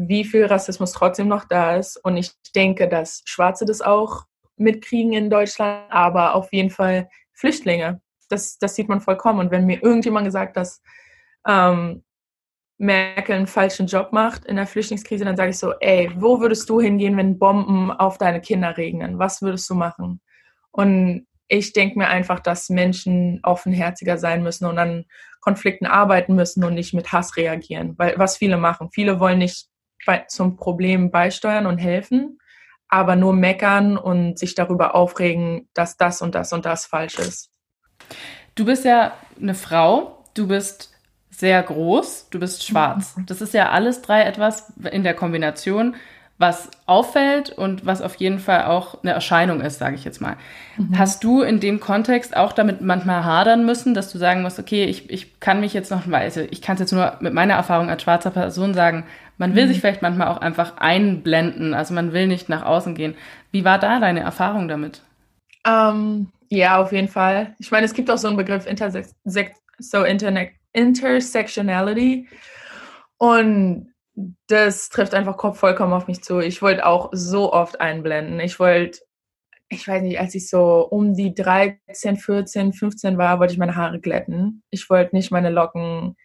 wie 0.02 0.24
viel 0.24 0.46
Rassismus 0.46 0.94
trotzdem 0.94 1.28
noch 1.28 1.44
da 1.44 1.76
ist. 1.76 1.98
Und 1.98 2.16
ich 2.16 2.32
denke, 2.56 2.88
dass 2.88 3.22
Schwarze 3.26 3.66
das 3.66 3.82
auch 3.82 4.24
mitkriegen 4.56 5.12
in 5.12 5.30
Deutschland, 5.30 5.92
aber 5.92 6.36
auf 6.36 6.54
jeden 6.54 6.70
Fall 6.70 7.10
Flüchtlinge. 7.34 8.02
Das, 8.30 8.58
das 8.58 8.76
sieht 8.76 8.88
man 8.88 9.02
vollkommen. 9.02 9.40
Und 9.40 9.52
wenn 9.52 9.66
mir 9.66 9.84
irgendjemand 9.84 10.26
gesagt, 10.26 10.56
dass 10.56 10.82
ähm, 11.46 12.04
Merkel 12.78 13.36
einen 13.36 13.48
falschen 13.48 13.88
Job 13.88 14.14
macht 14.14 14.46
in 14.46 14.56
der 14.56 14.68
Flüchtlingskrise, 14.68 15.26
dann 15.26 15.36
sage 15.36 15.50
ich 15.50 15.58
so, 15.58 15.74
ey, 15.82 16.10
wo 16.16 16.40
würdest 16.40 16.70
du 16.70 16.80
hingehen, 16.80 17.18
wenn 17.18 17.38
Bomben 17.38 17.92
auf 17.92 18.18
deine 18.18 18.40
Kinder 18.40 18.78
regnen? 18.78 19.20
Was 19.20 19.42
würdest 19.42 19.70
du 19.70 19.76
machen? 19.76 20.22
Und 20.72 21.28
ich 21.50 21.74
denke 21.74 22.00
mir 22.00 22.08
einfach, 22.08 22.40
dass 22.40 22.70
Menschen 22.70 23.42
offenherziger 23.44 24.18
sein 24.18 24.44
müssen 24.44 24.66
und 24.66 24.78
an 24.80 25.06
Konflikten 25.42 25.88
arbeiten 25.88 26.36
müssen 26.36 26.64
und 26.64 26.76
nicht 26.76 26.94
mit 26.94 27.12
Hass 27.12 27.36
reagieren. 27.36 27.96
Weil 27.98 28.14
was 28.18 28.38
viele 28.38 28.56
machen. 28.56 28.90
Viele 28.94 29.20
wollen 29.20 29.40
nicht 29.40 29.68
bei, 30.06 30.26
zum 30.28 30.58
Problem 30.58 31.12
beisteuern 31.12 31.66
und 31.66 31.78
helfen, 31.78 32.40
aber 32.88 33.16
nur 33.16 33.34
meckern 33.34 33.98
und 33.98 34.40
sich 34.40 34.56
darüber 34.56 34.96
aufregen, 34.96 35.70
dass 35.74 35.98
das 35.98 36.22
und 36.22 36.36
das 36.36 36.54
und 36.54 36.66
das 36.66 36.86
falsch 36.86 37.20
ist. 37.20 37.52
Du 38.56 38.66
bist 38.66 38.86
ja 38.86 39.14
eine 39.40 39.56
Frau, 39.56 40.26
du 40.34 40.48
bist 40.48 40.92
sehr 41.30 41.62
groß, 41.64 42.30
du 42.30 42.40
bist 42.40 42.66
schwarz. 42.66 43.16
Mhm. 43.16 43.26
Das 43.28 43.42
ist 43.42 43.54
ja 43.54 43.70
alles 43.70 44.02
drei 44.02 44.24
etwas 44.24 44.74
in 44.92 45.04
der 45.04 45.14
Kombination, 45.14 45.96
was 46.38 46.70
auffällt 46.86 47.50
und 47.50 47.86
was 47.86 48.02
auf 48.02 48.16
jeden 48.16 48.40
Fall 48.40 48.64
auch 48.64 49.04
eine 49.04 49.12
Erscheinung 49.12 49.60
ist, 49.62 49.78
sage 49.78 49.96
ich 49.96 50.06
jetzt 50.06 50.22
mal. 50.22 50.38
Mhm. 50.78 50.98
Hast 50.98 51.24
du 51.24 51.42
in 51.42 51.60
dem 51.60 51.80
Kontext 51.80 52.36
auch 52.36 52.54
damit 52.54 52.82
manchmal 52.82 53.26
hadern 53.26 53.66
müssen, 53.66 53.94
dass 53.94 54.12
du 54.12 54.18
sagen 54.18 54.42
musst, 54.42 54.58
okay, 54.58 54.86
ich, 54.86 55.10
ich 55.10 55.40
kann 55.40 55.60
mich 55.60 55.74
jetzt 55.74 55.92
noch, 55.92 56.08
also 56.08 56.42
ich 56.50 56.62
kann 56.62 56.76
es 56.76 56.80
jetzt 56.80 56.94
nur 56.94 57.18
mit 57.20 57.34
meiner 57.34 57.56
Erfahrung 57.56 57.90
als 57.90 58.04
schwarzer 58.04 58.32
Person 58.32 58.74
sagen, 58.74 59.06
man 59.40 59.56
will 59.56 59.66
mhm. 59.66 59.70
sich 59.70 59.80
vielleicht 59.80 60.04
manchmal 60.04 60.28
auch 60.28 60.38
einfach 60.38 60.78
einblenden, 60.78 61.74
also 61.74 61.96
man 61.96 62.14
will 62.14 62.28
nicht 62.28 62.50
nach 62.50 62.64
außen 62.64 62.94
gehen. 62.94 63.16
Wie 63.52 63.66
war 63.66 63.80
da 63.80 64.00
deine 64.00 64.20
Erfahrung 64.20 64.68
damit? 64.68 65.02
Ähm, 65.66 66.32
ja, 66.50 66.80
auf 66.80 66.92
jeden 66.92 67.08
Fall. 67.08 67.56
Ich 67.58 67.72
meine, 67.72 67.86
es 67.86 67.94
gibt 67.94 68.12
auch 68.12 68.18
so 68.18 68.28
einen 68.28 68.38
Begriff 68.38 68.68
Intersex 68.68 69.16
so 69.80 70.04
Internet 70.04 70.52
Intersectionality. 70.74 72.28
Und 73.18 73.94
das 74.48 74.90
trifft 74.90 75.14
einfach 75.14 75.56
vollkommen 75.56 75.94
auf 75.94 76.08
mich 76.08 76.24
zu. 76.24 76.40
Ich 76.40 76.62
wollte 76.62 76.86
auch 76.86 77.10
so 77.14 77.54
oft 77.54 77.80
einblenden. 77.80 78.40
Ich 78.40 78.60
wollte, 78.60 79.00
ich 79.70 79.88
weiß 79.88 80.02
nicht, 80.02 80.20
als 80.20 80.36
ich 80.36 80.50
so 80.50 80.88
um 80.90 81.14
die 81.14 81.34
13, 81.34 82.18
14, 82.18 82.74
15 82.74 83.18
war, 83.18 83.40
wollte 83.40 83.54
ich 83.54 83.60
meine 83.60 83.76
Haare 83.76 84.00
glätten. 84.00 84.64
Ich 84.70 84.90
wollte 84.90 85.16
nicht 85.16 85.32
meine 85.32 85.50
Locken 85.50 86.16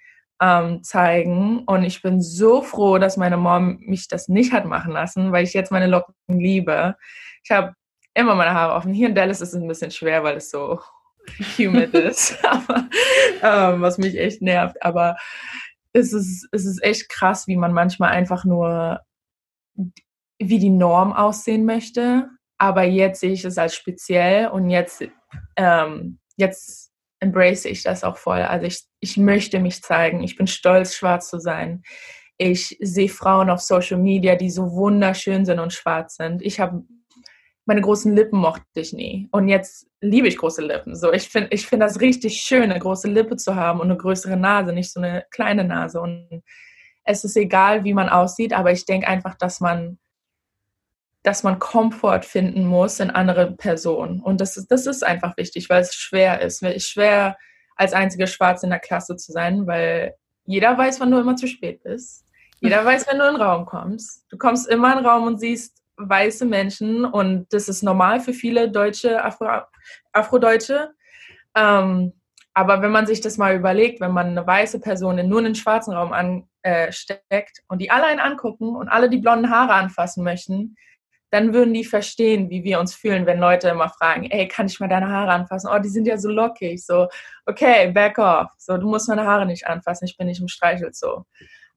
ähm, 0.40 0.82
zeigen. 0.82 1.64
Und 1.64 1.84
ich 1.84 2.02
bin 2.02 2.20
so 2.20 2.62
froh, 2.62 2.98
dass 2.98 3.16
meine 3.16 3.36
Mom 3.36 3.78
mich 3.80 4.08
das 4.08 4.28
nicht 4.28 4.52
hat 4.52 4.64
machen 4.64 4.92
lassen, 4.92 5.32
weil 5.32 5.44
ich 5.44 5.54
jetzt 5.54 5.72
meine 5.72 5.86
Locken 5.86 6.14
liebe. 6.28 6.96
Ich 7.42 7.50
habe 7.50 7.74
immer 8.14 8.34
meine 8.34 8.54
Haare 8.54 8.74
offen. 8.74 8.92
Hier 8.92 9.08
in 9.08 9.14
Dallas 9.14 9.40
ist 9.40 9.54
es 9.54 9.60
ein 9.60 9.68
bisschen 9.68 9.90
schwer, 9.90 10.22
weil 10.22 10.36
es 10.36 10.50
so 10.50 10.80
humid 11.58 11.94
ist, 11.94 12.38
aber, 12.44 12.88
ähm, 13.42 13.80
was 13.80 13.98
mich 13.98 14.18
echt 14.18 14.42
nervt. 14.42 14.82
Aber 14.82 15.16
es 15.92 16.12
ist, 16.12 16.48
es 16.52 16.64
ist 16.64 16.82
echt 16.82 17.08
krass, 17.08 17.46
wie 17.46 17.56
man 17.56 17.72
manchmal 17.72 18.10
einfach 18.10 18.44
nur 18.44 19.00
wie 20.38 20.58
die 20.58 20.70
Norm 20.70 21.12
aussehen 21.12 21.64
möchte. 21.64 22.28
Aber 22.58 22.82
jetzt 22.84 23.20
sehe 23.20 23.32
ich 23.32 23.44
es 23.44 23.58
als 23.58 23.74
speziell 23.74 24.48
und 24.48 24.70
jetzt, 24.70 25.04
ähm, 25.56 26.18
jetzt 26.36 26.92
embrace 27.24 27.64
ich 27.64 27.82
das 27.82 28.04
auch 28.04 28.16
voll. 28.16 28.42
Also 28.42 28.66
ich, 28.66 28.82
ich 29.00 29.16
möchte 29.16 29.58
mich 29.58 29.82
zeigen. 29.82 30.22
Ich 30.22 30.36
bin 30.36 30.46
stolz, 30.46 30.94
schwarz 30.94 31.28
zu 31.28 31.38
sein. 31.38 31.82
Ich 32.36 32.76
sehe 32.80 33.08
Frauen 33.08 33.50
auf 33.50 33.60
Social 33.60 33.98
Media, 33.98 34.36
die 34.36 34.50
so 34.50 34.72
wunderschön 34.72 35.44
sind 35.44 35.58
und 35.60 35.72
schwarz 35.72 36.16
sind. 36.16 36.42
Ich 36.42 36.60
habe 36.60 36.82
meine 37.66 37.80
großen 37.80 38.14
Lippen 38.14 38.38
mochte 38.38 38.64
ich 38.74 38.92
nie. 38.92 39.28
Und 39.32 39.48
jetzt 39.48 39.86
liebe 40.00 40.28
ich 40.28 40.36
große 40.36 40.62
Lippen. 40.62 40.94
So, 40.94 41.12
ich 41.12 41.28
finde 41.28 41.48
ich 41.50 41.66
finde 41.66 41.86
das 41.86 42.00
richtig 42.00 42.42
schön, 42.42 42.64
eine 42.64 42.78
große 42.78 43.08
Lippe 43.08 43.36
zu 43.36 43.54
haben 43.54 43.80
und 43.80 43.90
eine 43.90 43.96
größere 43.96 44.36
Nase, 44.36 44.72
nicht 44.72 44.92
so 44.92 45.00
eine 45.00 45.24
kleine 45.30 45.64
Nase. 45.64 46.00
Und 46.00 46.42
es 47.04 47.24
ist 47.24 47.36
egal, 47.36 47.84
wie 47.84 47.94
man 47.94 48.08
aussieht, 48.08 48.52
aber 48.52 48.72
ich 48.72 48.84
denke 48.84 49.08
einfach, 49.08 49.34
dass 49.34 49.60
man, 49.60 49.98
dass 51.24 51.42
man 51.42 51.58
Komfort 51.58 52.22
finden 52.24 52.66
muss 52.66 53.00
in 53.00 53.10
anderen 53.10 53.56
Personen. 53.56 54.20
Und 54.20 54.40
das 54.40 54.56
ist, 54.56 54.70
das 54.70 54.86
ist 54.86 55.02
einfach 55.02 55.36
wichtig, 55.38 55.70
weil 55.70 55.80
es 55.80 55.94
schwer 55.94 56.40
ist. 56.42 56.62
Es 56.62 56.76
ist 56.76 56.90
schwer, 56.90 57.36
als 57.76 57.94
einzige 57.94 58.26
Schwarz 58.26 58.62
in 58.62 58.70
der 58.70 58.78
Klasse 58.78 59.16
zu 59.16 59.32
sein, 59.32 59.66
weil 59.66 60.14
jeder 60.44 60.76
weiß, 60.76 61.00
wann 61.00 61.10
du 61.10 61.18
immer 61.18 61.34
zu 61.34 61.48
spät 61.48 61.82
bist. 61.82 62.24
Jeder 62.60 62.84
weiß, 62.84 63.08
wenn 63.08 63.18
du 63.18 63.26
in 63.26 63.34
den 63.34 63.42
Raum 63.42 63.64
kommst. 63.64 64.24
Du 64.28 64.36
kommst 64.36 64.68
immer 64.68 64.92
in 64.92 64.98
den 64.98 65.06
Raum 65.06 65.26
und 65.26 65.40
siehst 65.40 65.82
weiße 65.96 66.44
Menschen 66.44 67.04
und 67.04 67.52
das 67.52 67.68
ist 67.68 67.82
normal 67.82 68.20
für 68.20 68.32
viele 68.32 68.70
Deutsche, 68.70 69.24
Afro, 69.24 69.62
Afrodeutsche. 70.12 70.90
Ähm, 71.54 72.12
aber 72.52 72.82
wenn 72.82 72.92
man 72.92 73.06
sich 73.06 73.20
das 73.20 73.38
mal 73.38 73.54
überlegt, 73.56 74.00
wenn 74.00 74.12
man 74.12 74.28
eine 74.28 74.46
weiße 74.46 74.80
Person 74.80 75.18
in 75.18 75.28
nur 75.28 75.40
einen 75.40 75.54
schwarzen 75.54 75.94
Raum 75.94 76.12
ansteckt 76.12 77.58
äh, 77.58 77.62
und 77.68 77.78
die 77.80 77.90
alle 77.90 78.04
einen 78.04 78.20
angucken 78.20 78.76
und 78.76 78.88
alle 78.88 79.08
die 79.08 79.18
blonden 79.18 79.50
Haare 79.50 79.74
anfassen 79.74 80.22
möchten, 80.22 80.76
dann 81.34 81.52
würden 81.52 81.74
die 81.74 81.84
verstehen, 81.84 82.48
wie 82.48 82.62
wir 82.62 82.78
uns 82.78 82.94
fühlen, 82.94 83.26
wenn 83.26 83.40
Leute 83.40 83.68
immer 83.68 83.88
fragen, 83.88 84.30
ey, 84.30 84.46
kann 84.46 84.66
ich 84.66 84.78
mal 84.78 84.88
deine 84.88 85.10
Haare 85.10 85.32
anfassen? 85.32 85.68
Oh, 85.68 85.80
die 85.80 85.88
sind 85.88 86.06
ja 86.06 86.16
so 86.16 86.28
lockig. 86.28 86.86
So, 86.86 87.08
okay, 87.44 87.90
back 87.90 88.18
off. 88.18 88.52
So, 88.56 88.76
du 88.76 88.88
musst 88.88 89.08
meine 89.08 89.26
Haare 89.26 89.44
nicht 89.44 89.66
anfassen, 89.66 90.04
ich 90.04 90.16
bin 90.16 90.28
nicht 90.28 90.40
im 90.40 90.46
Streichel 90.46 90.94
so. 90.94 91.24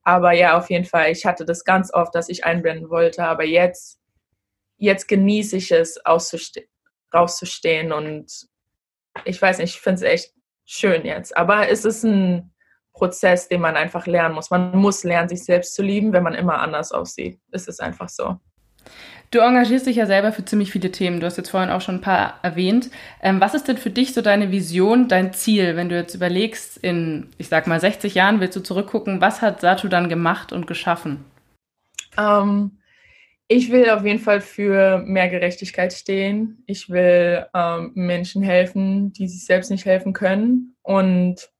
Aber 0.04 0.30
ja, 0.30 0.56
auf 0.56 0.70
jeden 0.70 0.84
Fall, 0.84 1.10
ich 1.10 1.26
hatte 1.26 1.44
das 1.44 1.64
ganz 1.64 1.92
oft, 1.92 2.14
dass 2.14 2.28
ich 2.28 2.44
einblenden 2.44 2.88
wollte, 2.88 3.24
aber 3.24 3.44
jetzt, 3.44 3.98
jetzt 4.76 5.08
genieße 5.08 5.56
ich 5.56 5.72
es, 5.72 6.00
rauszustehen 6.06 7.92
und 7.92 8.46
ich 9.24 9.42
weiß 9.42 9.58
nicht, 9.58 9.74
ich 9.74 9.80
finde 9.80 9.96
es 9.96 10.02
echt 10.02 10.34
schön 10.66 11.04
jetzt. 11.04 11.36
Aber 11.36 11.68
es 11.68 11.84
ist 11.84 12.04
ein 12.04 12.54
Prozess, 12.92 13.48
den 13.48 13.60
man 13.60 13.76
einfach 13.76 14.06
lernen 14.06 14.36
muss. 14.36 14.50
Man 14.50 14.76
muss 14.76 15.02
lernen, 15.02 15.28
sich 15.28 15.42
selbst 15.42 15.74
zu 15.74 15.82
lieben, 15.82 16.12
wenn 16.12 16.22
man 16.22 16.34
immer 16.34 16.60
anders 16.60 16.92
aussieht. 16.92 17.40
Es 17.50 17.66
ist 17.66 17.82
einfach 17.82 18.08
so. 18.08 18.38
Du 19.30 19.40
engagierst 19.40 19.86
dich 19.86 19.96
ja 19.96 20.06
selber 20.06 20.32
für 20.32 20.44
ziemlich 20.44 20.72
viele 20.72 20.90
Themen. 20.90 21.20
Du 21.20 21.26
hast 21.26 21.36
jetzt 21.36 21.50
vorhin 21.50 21.68
auch 21.70 21.82
schon 21.82 21.96
ein 21.96 22.00
paar 22.00 22.38
erwähnt. 22.42 22.90
Ähm, 23.22 23.40
was 23.40 23.52
ist 23.52 23.68
denn 23.68 23.76
für 23.76 23.90
dich 23.90 24.14
so 24.14 24.22
deine 24.22 24.50
Vision, 24.50 25.06
dein 25.06 25.34
Ziel, 25.34 25.76
wenn 25.76 25.90
du 25.90 25.96
jetzt 25.96 26.14
überlegst, 26.14 26.78
in, 26.78 27.28
ich 27.36 27.48
sag 27.48 27.66
mal, 27.66 27.78
60 27.78 28.14
Jahren 28.14 28.40
willst 28.40 28.56
du 28.56 28.60
zurückgucken, 28.60 29.20
was 29.20 29.42
hat 29.42 29.60
Satu 29.60 29.88
dann 29.88 30.08
gemacht 30.08 30.52
und 30.52 30.66
geschaffen? 30.66 31.24
Ähm, 32.16 32.78
ich 33.48 33.70
will 33.70 33.90
auf 33.90 34.04
jeden 34.04 34.18
Fall 34.18 34.40
für 34.40 34.98
mehr 34.98 35.28
Gerechtigkeit 35.28 35.92
stehen. 35.92 36.62
Ich 36.66 36.88
will 36.88 37.46
ähm, 37.54 37.92
Menschen 37.94 38.42
helfen, 38.42 39.12
die 39.12 39.28
sich 39.28 39.44
selbst 39.44 39.70
nicht 39.70 39.84
helfen 39.84 40.14
können. 40.14 40.74
Und 40.82 41.50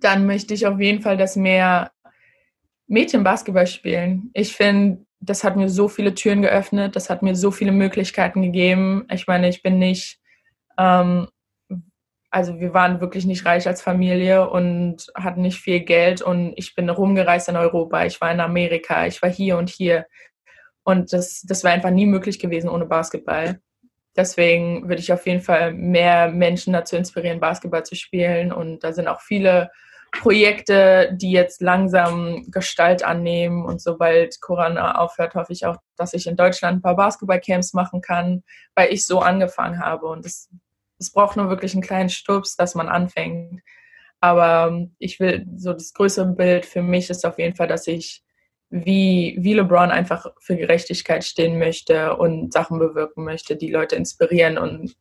dann 0.00 0.26
möchte 0.26 0.52
ich 0.52 0.66
auf 0.66 0.78
jeden 0.78 1.00
Fall, 1.00 1.16
dass 1.16 1.34
mehr 1.34 1.92
Mädchen 2.86 3.24
Basketball 3.24 3.66
spielen. 3.66 4.30
Ich 4.34 4.54
finde, 4.54 5.04
das 5.24 5.44
hat 5.44 5.56
mir 5.56 5.68
so 5.68 5.88
viele 5.88 6.14
Türen 6.14 6.42
geöffnet, 6.42 6.96
das 6.96 7.10
hat 7.10 7.22
mir 7.22 7.34
so 7.34 7.50
viele 7.50 7.72
Möglichkeiten 7.72 8.42
gegeben. 8.42 9.06
Ich 9.10 9.26
meine, 9.26 9.48
ich 9.48 9.62
bin 9.62 9.78
nicht, 9.78 10.20
ähm, 10.78 11.28
also 12.30 12.58
wir 12.60 12.74
waren 12.74 13.00
wirklich 13.00 13.24
nicht 13.26 13.46
reich 13.46 13.66
als 13.66 13.80
Familie 13.80 14.50
und 14.50 15.06
hatten 15.14 15.42
nicht 15.42 15.60
viel 15.60 15.80
Geld 15.80 16.20
und 16.20 16.52
ich 16.56 16.74
bin 16.74 16.90
rumgereist 16.90 17.48
in 17.48 17.56
Europa, 17.56 18.04
ich 18.04 18.20
war 18.20 18.32
in 18.32 18.40
Amerika, 18.40 19.06
ich 19.06 19.22
war 19.22 19.30
hier 19.30 19.56
und 19.56 19.68
hier. 19.68 20.06
Und 20.84 21.12
das, 21.12 21.42
das 21.42 21.64
wäre 21.64 21.74
einfach 21.74 21.90
nie 21.90 22.06
möglich 22.06 22.38
gewesen 22.38 22.68
ohne 22.68 22.86
Basketball. 22.86 23.60
Deswegen 24.16 24.88
würde 24.88 25.00
ich 25.00 25.12
auf 25.12 25.26
jeden 25.26 25.40
Fall 25.40 25.72
mehr 25.72 26.30
Menschen 26.30 26.72
dazu 26.72 26.96
inspirieren, 26.96 27.40
Basketball 27.40 27.84
zu 27.84 27.96
spielen. 27.96 28.52
Und 28.52 28.84
da 28.84 28.92
sind 28.92 29.08
auch 29.08 29.20
viele 29.20 29.70
Projekte, 30.20 31.10
die 31.12 31.32
jetzt 31.32 31.60
langsam 31.60 32.46
Gestalt 32.50 33.02
annehmen. 33.04 33.64
Und 33.64 33.80
sobald 33.80 34.40
Corona 34.40 34.98
aufhört, 34.98 35.34
hoffe 35.34 35.52
ich 35.52 35.66
auch, 35.66 35.76
dass 35.96 36.14
ich 36.14 36.26
in 36.26 36.36
Deutschland 36.36 36.78
ein 36.78 36.82
paar 36.82 36.96
Basketballcamps 36.96 37.74
machen 37.74 38.00
kann, 38.00 38.42
weil 38.74 38.92
ich 38.92 39.06
so 39.06 39.20
angefangen 39.20 39.78
habe. 39.80 40.06
Und 40.06 40.24
es, 40.24 40.48
es 40.98 41.12
braucht 41.12 41.36
nur 41.36 41.48
wirklich 41.48 41.74
einen 41.74 41.82
kleinen 41.82 42.08
Stups, 42.08 42.56
dass 42.56 42.74
man 42.74 42.88
anfängt. 42.88 43.60
Aber 44.20 44.68
ähm, 44.68 44.94
ich 44.98 45.20
will, 45.20 45.46
so 45.56 45.72
das 45.72 45.92
größere 45.92 46.26
Bild 46.26 46.64
für 46.64 46.82
mich 46.82 47.10
ist 47.10 47.26
auf 47.26 47.38
jeden 47.38 47.56
Fall, 47.56 47.68
dass 47.68 47.86
ich 47.86 48.22
wie, 48.70 49.36
wie 49.38 49.54
LeBron 49.54 49.90
einfach 49.90 50.26
für 50.40 50.56
Gerechtigkeit 50.56 51.24
stehen 51.24 51.58
möchte 51.58 52.16
und 52.16 52.52
Sachen 52.52 52.78
bewirken 52.78 53.24
möchte, 53.24 53.56
die 53.56 53.70
Leute 53.70 53.96
inspirieren 53.96 54.58
und 54.58 54.96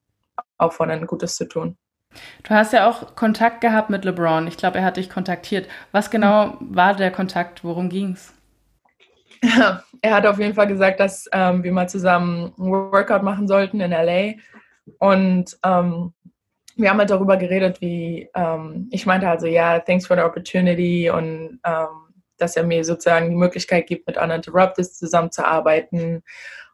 auffordern, 0.58 1.08
Gutes 1.08 1.36
zu 1.36 1.48
tun. 1.48 1.78
Du 2.44 2.52
hast 2.52 2.74
ja 2.74 2.90
auch 2.90 3.16
Kontakt 3.16 3.62
gehabt 3.62 3.90
mit 3.90 4.06
LeBron. 4.06 4.48
Ich 4.48 4.58
glaube, 4.58 4.80
er 4.80 4.86
hat 4.86 4.98
dich 4.98 5.10
kontaktiert. 5.10 5.68
Was 5.92 6.10
genau 6.10 6.58
war 6.60 6.96
der 6.96 7.12
Kontakt? 7.12 7.64
Worum 7.64 7.90
ging 7.90 8.14
es? 8.14 8.34
er 10.02 10.16
hat 10.16 10.26
auf 10.26 10.40
jeden 10.40 10.54
Fall 10.54 10.68
gesagt, 10.68 11.00
dass 11.00 11.28
ähm, 11.32 11.64
wir 11.64 11.72
mal 11.72 11.90
zusammen 11.90 12.54
ein 12.58 12.72
Workout 12.72 13.24
machen 13.24 13.48
sollten 13.48 13.82
in 13.82 13.92
LA. 13.92 14.34
Und 15.00 15.58
ähm, 15.64 16.14
wir 16.76 16.90
haben 16.90 17.00
halt 17.00 17.10
darüber 17.10 17.38
geredet, 17.38 17.82
wie 17.82 18.30
ähm, 18.36 18.88
ich 18.92 19.06
meinte 19.06 19.28
also, 19.28 19.48
ja, 19.48 19.80
thanks 19.80 20.08
for 20.08 20.18
the 20.18 20.24
opportunity 20.24 21.10
und 21.10 21.60
ähm, 21.64 21.88
dass 22.38 22.58
er 22.58 22.64
mir 22.64 22.84
sozusagen 22.84 23.30
die 23.30 23.36
Möglichkeit 23.36 23.88
gibt, 23.88 24.08
mit 24.08 24.18
Uninterrupted 24.18 24.86
zusammenzuarbeiten. 24.94 26.24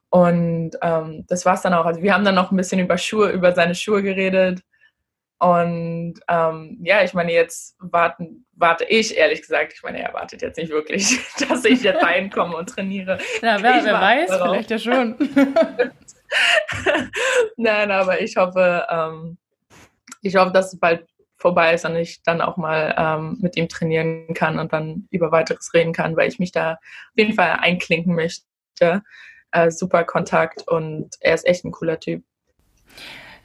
Und 0.10 0.72
ähm, 0.82 1.26
das 1.28 1.46
war 1.46 1.56
es 1.56 1.62
dann 1.62 1.74
auch. 1.74 1.86
Also 1.86 2.02
wir 2.02 2.14
haben 2.14 2.26
dann 2.26 2.36
noch 2.36 2.52
ein 2.52 2.58
bisschen 2.58 2.80
über 2.80 2.98
Schuhe, 2.98 3.30
über 3.30 3.54
seine 3.54 3.76
Schuhe 3.76 4.02
geredet. 4.02 4.62
Und 5.40 6.16
ähm, 6.28 6.78
ja, 6.82 7.02
ich 7.04 7.14
meine, 7.14 7.32
jetzt 7.32 7.78
warten, 7.80 8.46
warte 8.56 8.84
ich, 8.84 9.18
ehrlich 9.18 9.42
gesagt, 9.42 9.72
ich 9.74 9.82
meine, 9.84 10.02
er 10.04 10.14
wartet 10.14 10.42
jetzt 10.42 10.58
nicht 10.58 10.70
wirklich, 10.70 11.18
dass 11.50 11.64
ich 11.64 11.82
jetzt 11.82 12.04
reinkomme 12.04 12.58
und 12.58 12.68
trainiere. 12.68 13.18
Ja, 13.42 13.62
wer, 13.62 13.84
wer 13.84 13.94
weiß, 13.94 14.30
darauf. 14.30 14.52
vielleicht 14.52 14.72
ja 14.72 14.80
schon. 14.80 15.16
Nein, 17.58 17.90
aber 17.90 18.22
ich 18.22 18.36
hoffe, 18.36 18.86
ähm, 18.90 19.38
ich 20.22 20.36
hoffe, 20.36 20.52
dass 20.52 20.74
es 20.74 20.80
bald 20.80 21.08
vorbei 21.38 21.74
ist 21.74 21.86
und 21.86 21.96
ich 21.96 22.22
dann 22.24 22.42
auch 22.42 22.58
mal 22.58 22.94
ähm, 22.98 23.38
mit 23.40 23.56
ihm 23.56 23.70
trainieren 23.70 24.34
kann 24.34 24.60
und 24.60 24.74
dann 24.74 25.08
über 25.10 25.32
weiteres 25.32 25.74
reden 25.74 25.94
kann, 25.94 26.18
weil 26.18 26.28
ich 26.28 26.38
mich 26.38 26.52
da 26.52 26.74
auf 26.74 27.16
jeden 27.16 27.34
Fall 27.34 27.60
einklinken 27.62 28.14
möchte. 28.14 29.04
Äh, 29.52 29.72
super 29.72 30.04
Kontakt 30.04 30.68
und 30.68 31.16
er 31.22 31.34
ist 31.34 31.48
echt 31.48 31.64
ein 31.64 31.72
cooler 31.72 31.98
Typ. 31.98 32.24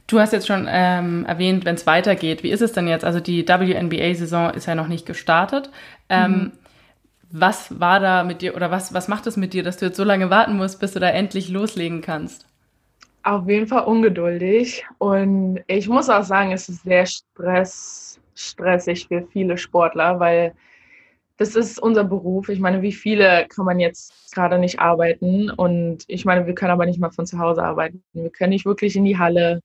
Du 0.06 0.20
hast 0.20 0.32
jetzt 0.32 0.46
schon 0.46 0.66
ähm, 0.68 1.24
erwähnt, 1.26 1.64
wenn 1.64 1.76
es 1.76 1.86
weitergeht. 1.86 2.42
Wie 2.42 2.50
ist 2.50 2.60
es 2.60 2.72
denn 2.72 2.86
jetzt? 2.88 3.04
Also 3.04 3.20
die 3.20 3.46
WNBA-Saison 3.48 4.50
ist 4.50 4.66
ja 4.66 4.74
noch 4.74 4.88
nicht 4.88 5.06
gestartet. 5.06 5.70
Ähm, 6.08 6.32
mhm. 6.32 6.52
Was 7.30 7.80
war 7.80 8.00
da 8.00 8.22
mit 8.22 8.42
dir 8.42 8.54
oder 8.54 8.70
was, 8.70 8.92
was 8.92 9.08
macht 9.08 9.26
es 9.26 9.36
mit 9.36 9.54
dir, 9.54 9.62
dass 9.62 9.78
du 9.78 9.86
jetzt 9.86 9.96
so 9.96 10.04
lange 10.04 10.30
warten 10.30 10.56
musst, 10.56 10.78
bis 10.78 10.92
du 10.92 11.00
da 11.00 11.08
endlich 11.08 11.48
loslegen 11.48 12.00
kannst? 12.00 12.46
Auf 13.22 13.48
jeden 13.48 13.66
Fall 13.66 13.84
ungeduldig. 13.84 14.84
Und 14.98 15.60
ich 15.66 15.88
muss 15.88 16.10
auch 16.10 16.22
sagen, 16.22 16.52
es 16.52 16.68
ist 16.68 16.82
sehr 16.82 17.06
stress, 17.06 18.20
stressig 18.34 19.08
für 19.08 19.26
viele 19.32 19.56
Sportler, 19.56 20.20
weil 20.20 20.52
das 21.38 21.56
ist 21.56 21.80
unser 21.80 22.04
Beruf. 22.04 22.48
Ich 22.50 22.60
meine, 22.60 22.82
wie 22.82 22.92
viele 22.92 23.46
kann 23.48 23.64
man 23.64 23.80
jetzt 23.80 24.32
gerade 24.34 24.58
nicht 24.58 24.78
arbeiten? 24.78 25.50
Und 25.50 26.04
ich 26.06 26.24
meine, 26.24 26.46
wir 26.46 26.54
können 26.54 26.70
aber 26.70 26.86
nicht 26.86 27.00
mal 27.00 27.10
von 27.10 27.26
zu 27.26 27.38
Hause 27.38 27.64
arbeiten. 27.64 28.02
Wir 28.12 28.30
können 28.30 28.50
nicht 28.50 28.66
wirklich 28.66 28.94
in 28.94 29.04
die 29.04 29.18
Halle. 29.18 29.60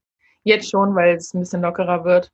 Jetzt 0.49 0.69
schon, 0.69 0.95
weil 0.95 1.15
es 1.15 1.33
ein 1.33 1.39
bisschen 1.39 1.61
lockerer 1.61 2.03
wird. 2.03 2.31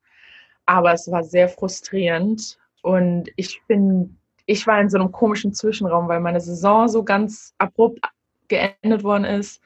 Aber 0.65 0.93
es 0.93 1.11
war 1.11 1.23
sehr 1.23 1.49
frustrierend. 1.49 2.57
Und 2.81 3.29
ich 3.35 3.61
bin, 3.67 4.17
ich 4.45 4.65
war 4.65 4.79
in 4.79 4.89
so 4.89 4.97
einem 4.97 5.11
komischen 5.11 5.53
Zwischenraum, 5.53 6.07
weil 6.07 6.19
meine 6.19 6.41
Saison 6.41 6.87
so 6.87 7.03
ganz 7.03 7.53
abrupt 7.57 7.99
geendet 8.47 9.03
worden 9.03 9.25
ist 9.25 9.61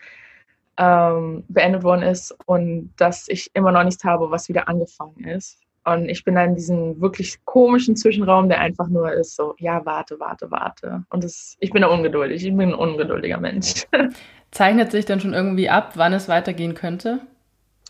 ähm, 0.80 1.44
beendet 1.50 1.84
worden 1.84 2.04
ist 2.04 2.36
und 2.46 2.92
dass 2.98 3.28
ich 3.28 3.52
immer 3.54 3.72
noch 3.72 3.84
nichts 3.84 4.04
habe, 4.04 4.32
was 4.32 4.48
wieder 4.48 4.68
angefangen 4.68 5.26
ist. 5.26 5.60
Und 5.84 6.08
ich 6.08 6.24
bin 6.24 6.36
da 6.36 6.44
in 6.44 6.56
diesem 6.56 7.00
wirklich 7.02 7.44
komischen 7.46 7.96
Zwischenraum, 7.96 8.48
der 8.48 8.60
einfach 8.60 8.88
nur 8.88 9.12
ist 9.12 9.36
so, 9.36 9.56
ja, 9.60 9.86
warte, 9.86 10.20
warte, 10.20 10.50
warte. 10.52 11.04
Und 11.10 11.24
das, 11.24 11.58
ich 11.60 11.72
bin 11.72 11.82
da 11.82 11.90
ungeduldig, 11.90 12.46
ich 12.46 12.56
bin 12.56 12.70
ein 12.70 12.74
ungeduldiger 12.74 13.38
Mensch. 13.38 13.88
Zeichnet 14.52 14.92
sich 14.92 15.06
dann 15.06 15.20
schon 15.20 15.34
irgendwie 15.34 15.70
ab, 15.70 15.94
wann 15.96 16.14
es 16.14 16.30
weitergehen 16.30 16.76
könnte? 16.76 17.22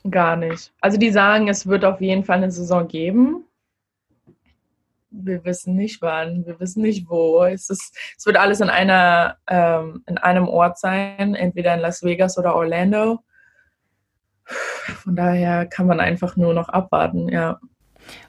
Gar 0.10 0.36
nicht. 0.36 0.72
Also 0.82 0.98
die 0.98 1.12
sagen, 1.12 1.48
es 1.48 1.68
wird 1.68 1.84
auf 1.84 2.00
jeden 2.00 2.24
Fall 2.24 2.38
eine 2.38 2.52
Saison 2.52 2.88
geben 2.88 3.46
wir 5.12 5.44
wissen 5.46 5.76
nicht 5.76 6.02
wann, 6.02 6.46
wir 6.46 6.60
wissen 6.60 6.82
nicht 6.82 7.10
wo. 7.10 7.44
Es, 7.44 7.70
ist, 7.70 7.98
es 8.18 8.26
wird 8.26 8.38
alles 8.38 8.62
in, 8.62 8.70
einer, 8.70 9.38
ähm, 9.48 10.04
in 10.08 10.18
einem 10.18 10.48
Ort 10.48 10.78
sein, 10.78 11.36
entweder 11.36 11.74
in 11.74 11.80
Las 11.80 12.04
Vegas 12.04 12.38
oder 12.38 12.56
Orlando. 12.56 13.20
Von 14.46 15.16
daher 15.16 15.66
kann 15.66 15.88
man 15.88 16.00
einfach 16.00 16.36
nur 16.36 16.54
noch 16.54 16.70
abwarten, 16.70 17.30
ja. 17.30 17.60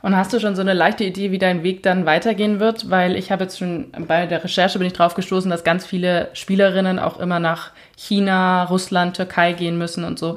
Und 0.02 0.14
hast 0.14 0.32
du 0.34 0.40
schon 0.40 0.54
so 0.56 0.60
eine 0.60 0.74
leichte 0.74 1.04
Idee, 1.04 1.30
wie 1.30 1.38
dein 1.38 1.62
Weg 1.62 1.82
dann 1.82 2.04
weitergehen 2.04 2.60
wird? 2.60 2.90
Weil 2.90 3.16
ich 3.16 3.32
habe 3.32 3.44
jetzt 3.44 3.58
schon 3.58 3.92
bei 4.06 4.26
der 4.26 4.44
Recherche 4.44 4.78
bin 4.78 4.86
ich 4.86 4.92
drauf 4.92 5.14
gestoßen, 5.14 5.50
dass 5.50 5.64
ganz 5.64 5.86
viele 5.86 6.28
Spielerinnen 6.34 6.98
auch 6.98 7.18
immer 7.18 7.38
nach 7.38 7.72
China, 7.96 8.64
Russland, 8.64 9.16
Türkei 9.16 9.54
gehen 9.54 9.78
müssen 9.78 10.04
und 10.04 10.18
so. 10.18 10.36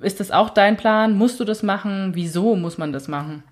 Ist 0.00 0.20
das 0.20 0.30
auch 0.30 0.50
dein 0.50 0.76
Plan? 0.76 1.16
Musst 1.16 1.40
du 1.40 1.44
das 1.44 1.62
machen? 1.62 2.14
Wieso 2.14 2.56
muss 2.56 2.78
man 2.78 2.92
das 2.92 3.08
machen? 3.08 3.42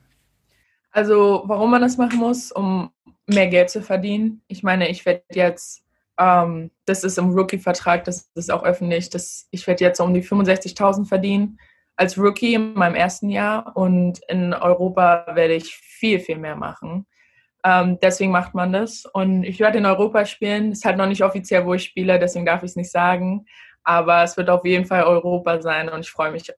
Also, 0.93 1.43
warum 1.47 1.71
man 1.71 1.83
das 1.83 1.97
machen 1.97 2.19
muss, 2.19 2.51
um 2.53 2.90
mehr 3.27 3.49
Geld 3.49 3.71
zu 3.71 3.83
verdienen. 3.83 4.43
Ich 4.49 4.62
meine, 4.62 4.88
ich 4.88 5.07
werde 5.07 5.23
jetzt, 5.33 5.83
ähm, 6.19 6.71
das 6.85 7.05
ist 7.05 7.19
im 7.19 7.31
Rookie-Vertrag, 7.31 8.05
das 8.05 8.31
ist 8.35 8.51
auch 8.51 8.64
öffentlich, 8.64 9.11
das, 9.11 9.47
ich 9.51 9.66
werde 9.66 9.85
jetzt 9.85 10.01
um 10.01 10.12
die 10.12 10.23
65.000 10.23 11.07
verdienen 11.07 11.59
als 11.97 12.16
Rookie 12.19 12.55
in 12.55 12.73
meinem 12.75 12.95
ersten 12.95 13.29
Jahr 13.29 13.77
und 13.77 14.21
in 14.29 14.55
Europa 14.55 15.27
werde 15.35 15.55
ich 15.55 15.77
viel, 15.77 16.19
viel 16.19 16.38
mehr 16.38 16.57
machen. 16.57 17.07
Ähm, 17.62 17.99
deswegen 18.01 18.33
macht 18.33 18.55
man 18.55 18.73
das. 18.73 19.05
Und 19.05 19.45
ich 19.45 19.61
werde 19.61 19.77
in 19.77 19.85
Europa 19.85 20.25
spielen. 20.25 20.73
Ist 20.73 20.87
halt 20.87 20.97
noch 20.97 21.07
nicht 21.07 21.23
offiziell, 21.23 21.66
wo 21.66 21.75
ich 21.75 21.85
spiele, 21.85 22.19
deswegen 22.19 22.47
darf 22.47 22.62
ich 22.62 22.71
es 22.71 22.77
nicht 22.77 22.90
sagen. 22.90 23.45
Aber 23.90 24.22
es 24.22 24.37
wird 24.37 24.48
auf 24.50 24.64
jeden 24.64 24.85
Fall 24.87 25.03
Europa 25.03 25.61
sein 25.61 25.88
und 25.88 26.03
ich 26.03 26.12
freue 26.12 26.31
mich 26.31 26.53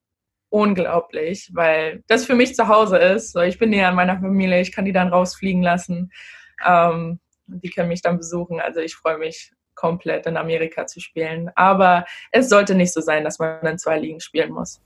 unglaublich, 0.51 1.51
weil 1.55 2.03
das 2.07 2.27
für 2.27 2.35
mich 2.35 2.55
zu 2.55 2.68
Hause 2.68 2.99
ist. 2.99 3.33
So, 3.33 3.40
ich 3.40 3.59
bin 3.59 3.71
näher 3.71 3.88
an 3.88 3.95
meiner 3.95 4.21
Familie, 4.21 4.61
ich 4.61 4.71
kann 4.71 4.85
die 4.85 4.92
dann 4.92 5.09
rausfliegen 5.09 5.62
lassen. 5.62 6.12
Ähm, 6.62 7.21
die 7.47 7.71
können 7.71 7.88
mich 7.88 8.03
dann 8.03 8.18
besuchen. 8.18 8.61
Also 8.61 8.81
ich 8.81 8.95
freue 8.97 9.16
mich 9.16 9.51
komplett 9.75 10.27
in 10.27 10.37
Amerika 10.37 10.87
zu 10.87 11.01
spielen. 11.01 11.51
Aber 11.55 12.05
es 12.33 12.51
sollte 12.51 12.75
nicht 12.75 12.92
so 12.92 13.01
sein, 13.01 13.25
dass 13.25 13.38
man 13.38 13.64
in 13.64 13.79
zwei 13.79 13.99
Ligen 13.99 14.21
spielen 14.21 14.53
muss. 14.53 14.83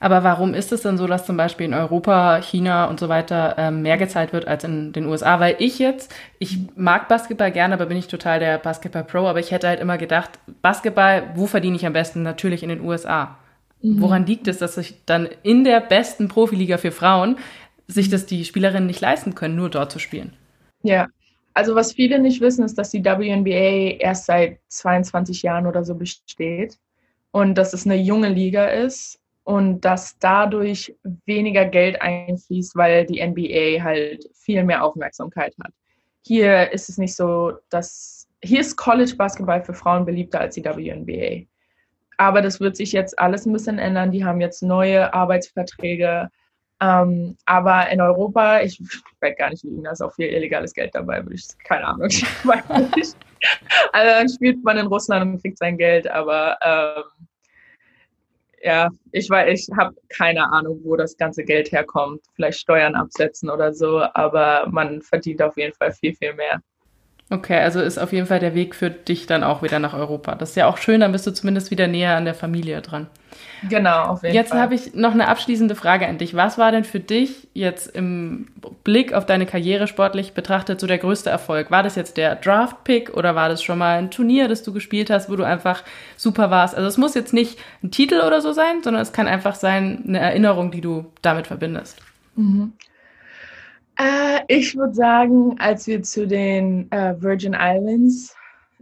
Aber 0.00 0.24
warum 0.24 0.54
ist 0.54 0.72
es 0.72 0.82
denn 0.82 0.96
so, 0.96 1.06
dass 1.06 1.26
zum 1.26 1.36
Beispiel 1.36 1.66
in 1.66 1.74
Europa, 1.74 2.40
China 2.42 2.86
und 2.86 3.00
so 3.00 3.08
weiter 3.08 3.56
ähm, 3.58 3.82
mehr 3.82 3.96
gezahlt 3.96 4.32
wird 4.32 4.46
als 4.46 4.64
in 4.64 4.92
den 4.92 5.06
USA? 5.06 5.40
Weil 5.40 5.56
ich 5.58 5.78
jetzt, 5.78 6.14
ich 6.38 6.58
mag 6.76 7.08
Basketball 7.08 7.52
gerne, 7.52 7.74
aber 7.74 7.86
bin 7.86 7.96
ich 7.96 8.08
total 8.08 8.38
der 8.40 8.58
Basketball-Pro, 8.58 9.26
aber 9.26 9.40
ich 9.40 9.50
hätte 9.50 9.68
halt 9.68 9.80
immer 9.80 9.98
gedacht, 9.98 10.38
Basketball, 10.62 11.30
wo 11.34 11.46
verdiene 11.46 11.76
ich 11.76 11.86
am 11.86 11.92
besten? 11.92 12.22
Natürlich 12.22 12.62
in 12.62 12.68
den 12.68 12.80
USA. 12.80 13.36
Mhm. 13.82 14.00
Woran 14.00 14.26
liegt 14.26 14.48
es, 14.48 14.58
dass 14.58 14.74
sich 14.74 15.04
dann 15.06 15.28
in 15.42 15.64
der 15.64 15.80
besten 15.80 16.28
Profiliga 16.28 16.78
für 16.78 16.92
Frauen 16.92 17.36
sich 17.86 18.08
das 18.08 18.26
die 18.26 18.44
Spielerinnen 18.44 18.86
nicht 18.86 19.00
leisten 19.00 19.34
können, 19.34 19.56
nur 19.56 19.70
dort 19.70 19.92
zu 19.92 19.98
spielen? 19.98 20.32
Ja, 20.82 21.08
also 21.54 21.74
was 21.74 21.92
viele 21.92 22.18
nicht 22.18 22.40
wissen, 22.40 22.64
ist, 22.64 22.78
dass 22.78 22.90
die 22.90 23.04
WNBA 23.04 23.98
erst 23.98 24.26
seit 24.26 24.58
22 24.68 25.42
Jahren 25.42 25.66
oder 25.66 25.84
so 25.84 25.94
besteht 25.94 26.78
und 27.32 27.56
dass 27.56 27.72
es 27.72 27.84
eine 27.84 27.96
junge 27.96 28.28
Liga 28.28 28.66
ist 28.66 29.17
und 29.48 29.80
dass 29.80 30.18
dadurch 30.18 30.94
weniger 31.24 31.64
Geld 31.64 32.02
einfließt, 32.02 32.76
weil 32.76 33.06
die 33.06 33.26
NBA 33.26 33.82
halt 33.82 34.28
viel 34.34 34.62
mehr 34.62 34.84
Aufmerksamkeit 34.84 35.54
hat. 35.64 35.72
Hier 36.20 36.70
ist 36.70 36.90
es 36.90 36.98
nicht 36.98 37.16
so, 37.16 37.54
dass 37.70 38.28
hier 38.44 38.60
ist 38.60 38.76
College 38.76 39.14
Basketball 39.16 39.64
für 39.64 39.72
Frauen 39.72 40.04
beliebter 40.04 40.40
als 40.40 40.54
die 40.54 40.64
WNBA. 40.66 41.46
Aber 42.18 42.42
das 42.42 42.60
wird 42.60 42.76
sich 42.76 42.92
jetzt 42.92 43.18
alles 43.18 43.46
ein 43.46 43.54
bisschen 43.54 43.78
ändern. 43.78 44.12
Die 44.12 44.22
haben 44.22 44.42
jetzt 44.42 44.62
neue 44.62 45.14
Arbeitsverträge 45.14 46.28
ähm, 46.80 47.36
aber 47.44 47.90
in 47.90 48.00
Europa, 48.00 48.60
ich 48.60 48.80
werde 49.20 49.36
gar 49.36 49.50
nicht 49.50 49.64
liegen, 49.64 49.82
da 49.82 49.90
ist 49.90 50.00
auch 50.00 50.14
viel 50.14 50.28
illegales 50.28 50.72
Geld 50.72 50.94
dabei, 50.94 51.24
ich, 51.30 51.48
keine 51.64 51.86
Ahnung, 51.86 52.08
ich. 52.08 52.24
Also 53.92 54.10
dann 54.10 54.28
spielt 54.28 54.62
man 54.62 54.78
in 54.78 54.86
Russland 54.86 55.24
und 55.24 55.40
kriegt 55.40 55.58
sein 55.58 55.76
Geld, 55.76 56.08
aber 56.08 56.56
ähm, 56.62 57.27
ja, 58.62 58.88
ich 59.12 59.28
weiß, 59.30 59.68
ich 59.68 59.76
habe 59.76 59.94
keine 60.08 60.50
Ahnung, 60.52 60.80
wo 60.84 60.96
das 60.96 61.16
ganze 61.16 61.44
Geld 61.44 61.72
herkommt. 61.72 62.20
Vielleicht 62.34 62.60
Steuern 62.60 62.94
absetzen 62.94 63.50
oder 63.50 63.72
so, 63.72 64.00
aber 64.14 64.66
man 64.70 65.02
verdient 65.02 65.42
auf 65.42 65.56
jeden 65.56 65.74
Fall 65.74 65.92
viel, 65.92 66.14
viel 66.14 66.34
mehr. 66.34 66.60
Okay, 67.30 67.58
also 67.58 67.80
ist 67.80 67.98
auf 67.98 68.12
jeden 68.12 68.26
Fall 68.26 68.40
der 68.40 68.54
Weg 68.54 68.74
für 68.74 68.88
dich 68.88 69.26
dann 69.26 69.44
auch 69.44 69.62
wieder 69.62 69.78
nach 69.78 69.92
Europa. 69.92 70.34
Das 70.34 70.50
ist 70.50 70.56
ja 70.56 70.66
auch 70.66 70.78
schön, 70.78 71.00
dann 71.00 71.12
bist 71.12 71.26
du 71.26 71.30
zumindest 71.30 71.70
wieder 71.70 71.86
näher 71.86 72.16
an 72.16 72.24
der 72.24 72.34
Familie 72.34 72.80
dran. 72.80 73.06
Genau, 73.68 74.04
auf 74.04 74.22
jeden 74.22 74.34
jetzt 74.34 74.50
Fall. 74.50 74.58
Jetzt 74.58 74.62
habe 74.62 74.74
ich 74.74 74.94
noch 74.94 75.12
eine 75.12 75.28
abschließende 75.28 75.74
Frage 75.74 76.06
an 76.06 76.16
dich. 76.16 76.34
Was 76.34 76.56
war 76.56 76.72
denn 76.72 76.84
für 76.84 77.00
dich 77.00 77.48
jetzt 77.52 77.88
im 77.88 78.48
Blick 78.82 79.12
auf 79.12 79.26
deine 79.26 79.44
Karriere 79.44 79.86
sportlich 79.86 80.32
betrachtet 80.32 80.80
so 80.80 80.86
der 80.86 80.96
größte 80.96 81.28
Erfolg? 81.28 81.70
War 81.70 81.82
das 81.82 81.96
jetzt 81.96 82.16
der 82.16 82.36
Draft-Pick 82.36 83.14
oder 83.14 83.34
war 83.34 83.50
das 83.50 83.62
schon 83.62 83.78
mal 83.78 83.98
ein 83.98 84.10
Turnier, 84.10 84.48
das 84.48 84.62
du 84.62 84.72
gespielt 84.72 85.10
hast, 85.10 85.28
wo 85.28 85.36
du 85.36 85.44
einfach 85.44 85.84
super 86.16 86.50
warst? 86.50 86.74
Also 86.74 86.88
es 86.88 86.96
muss 86.96 87.14
jetzt 87.14 87.34
nicht 87.34 87.58
ein 87.82 87.90
Titel 87.90 88.22
oder 88.26 88.40
so 88.40 88.52
sein, 88.52 88.82
sondern 88.82 89.02
es 89.02 89.12
kann 89.12 89.28
einfach 89.28 89.54
sein 89.54 90.04
eine 90.08 90.20
Erinnerung, 90.20 90.70
die 90.70 90.80
du 90.80 91.04
damit 91.20 91.46
verbindest. 91.46 91.98
Mhm. 92.36 92.72
Äh, 93.98 94.40
ich 94.46 94.76
würde 94.76 94.94
sagen, 94.94 95.58
als 95.58 95.86
wir 95.86 96.02
zu 96.02 96.26
den 96.26 96.90
äh, 96.92 97.20
Virgin 97.20 97.54
Islands, 97.58 98.34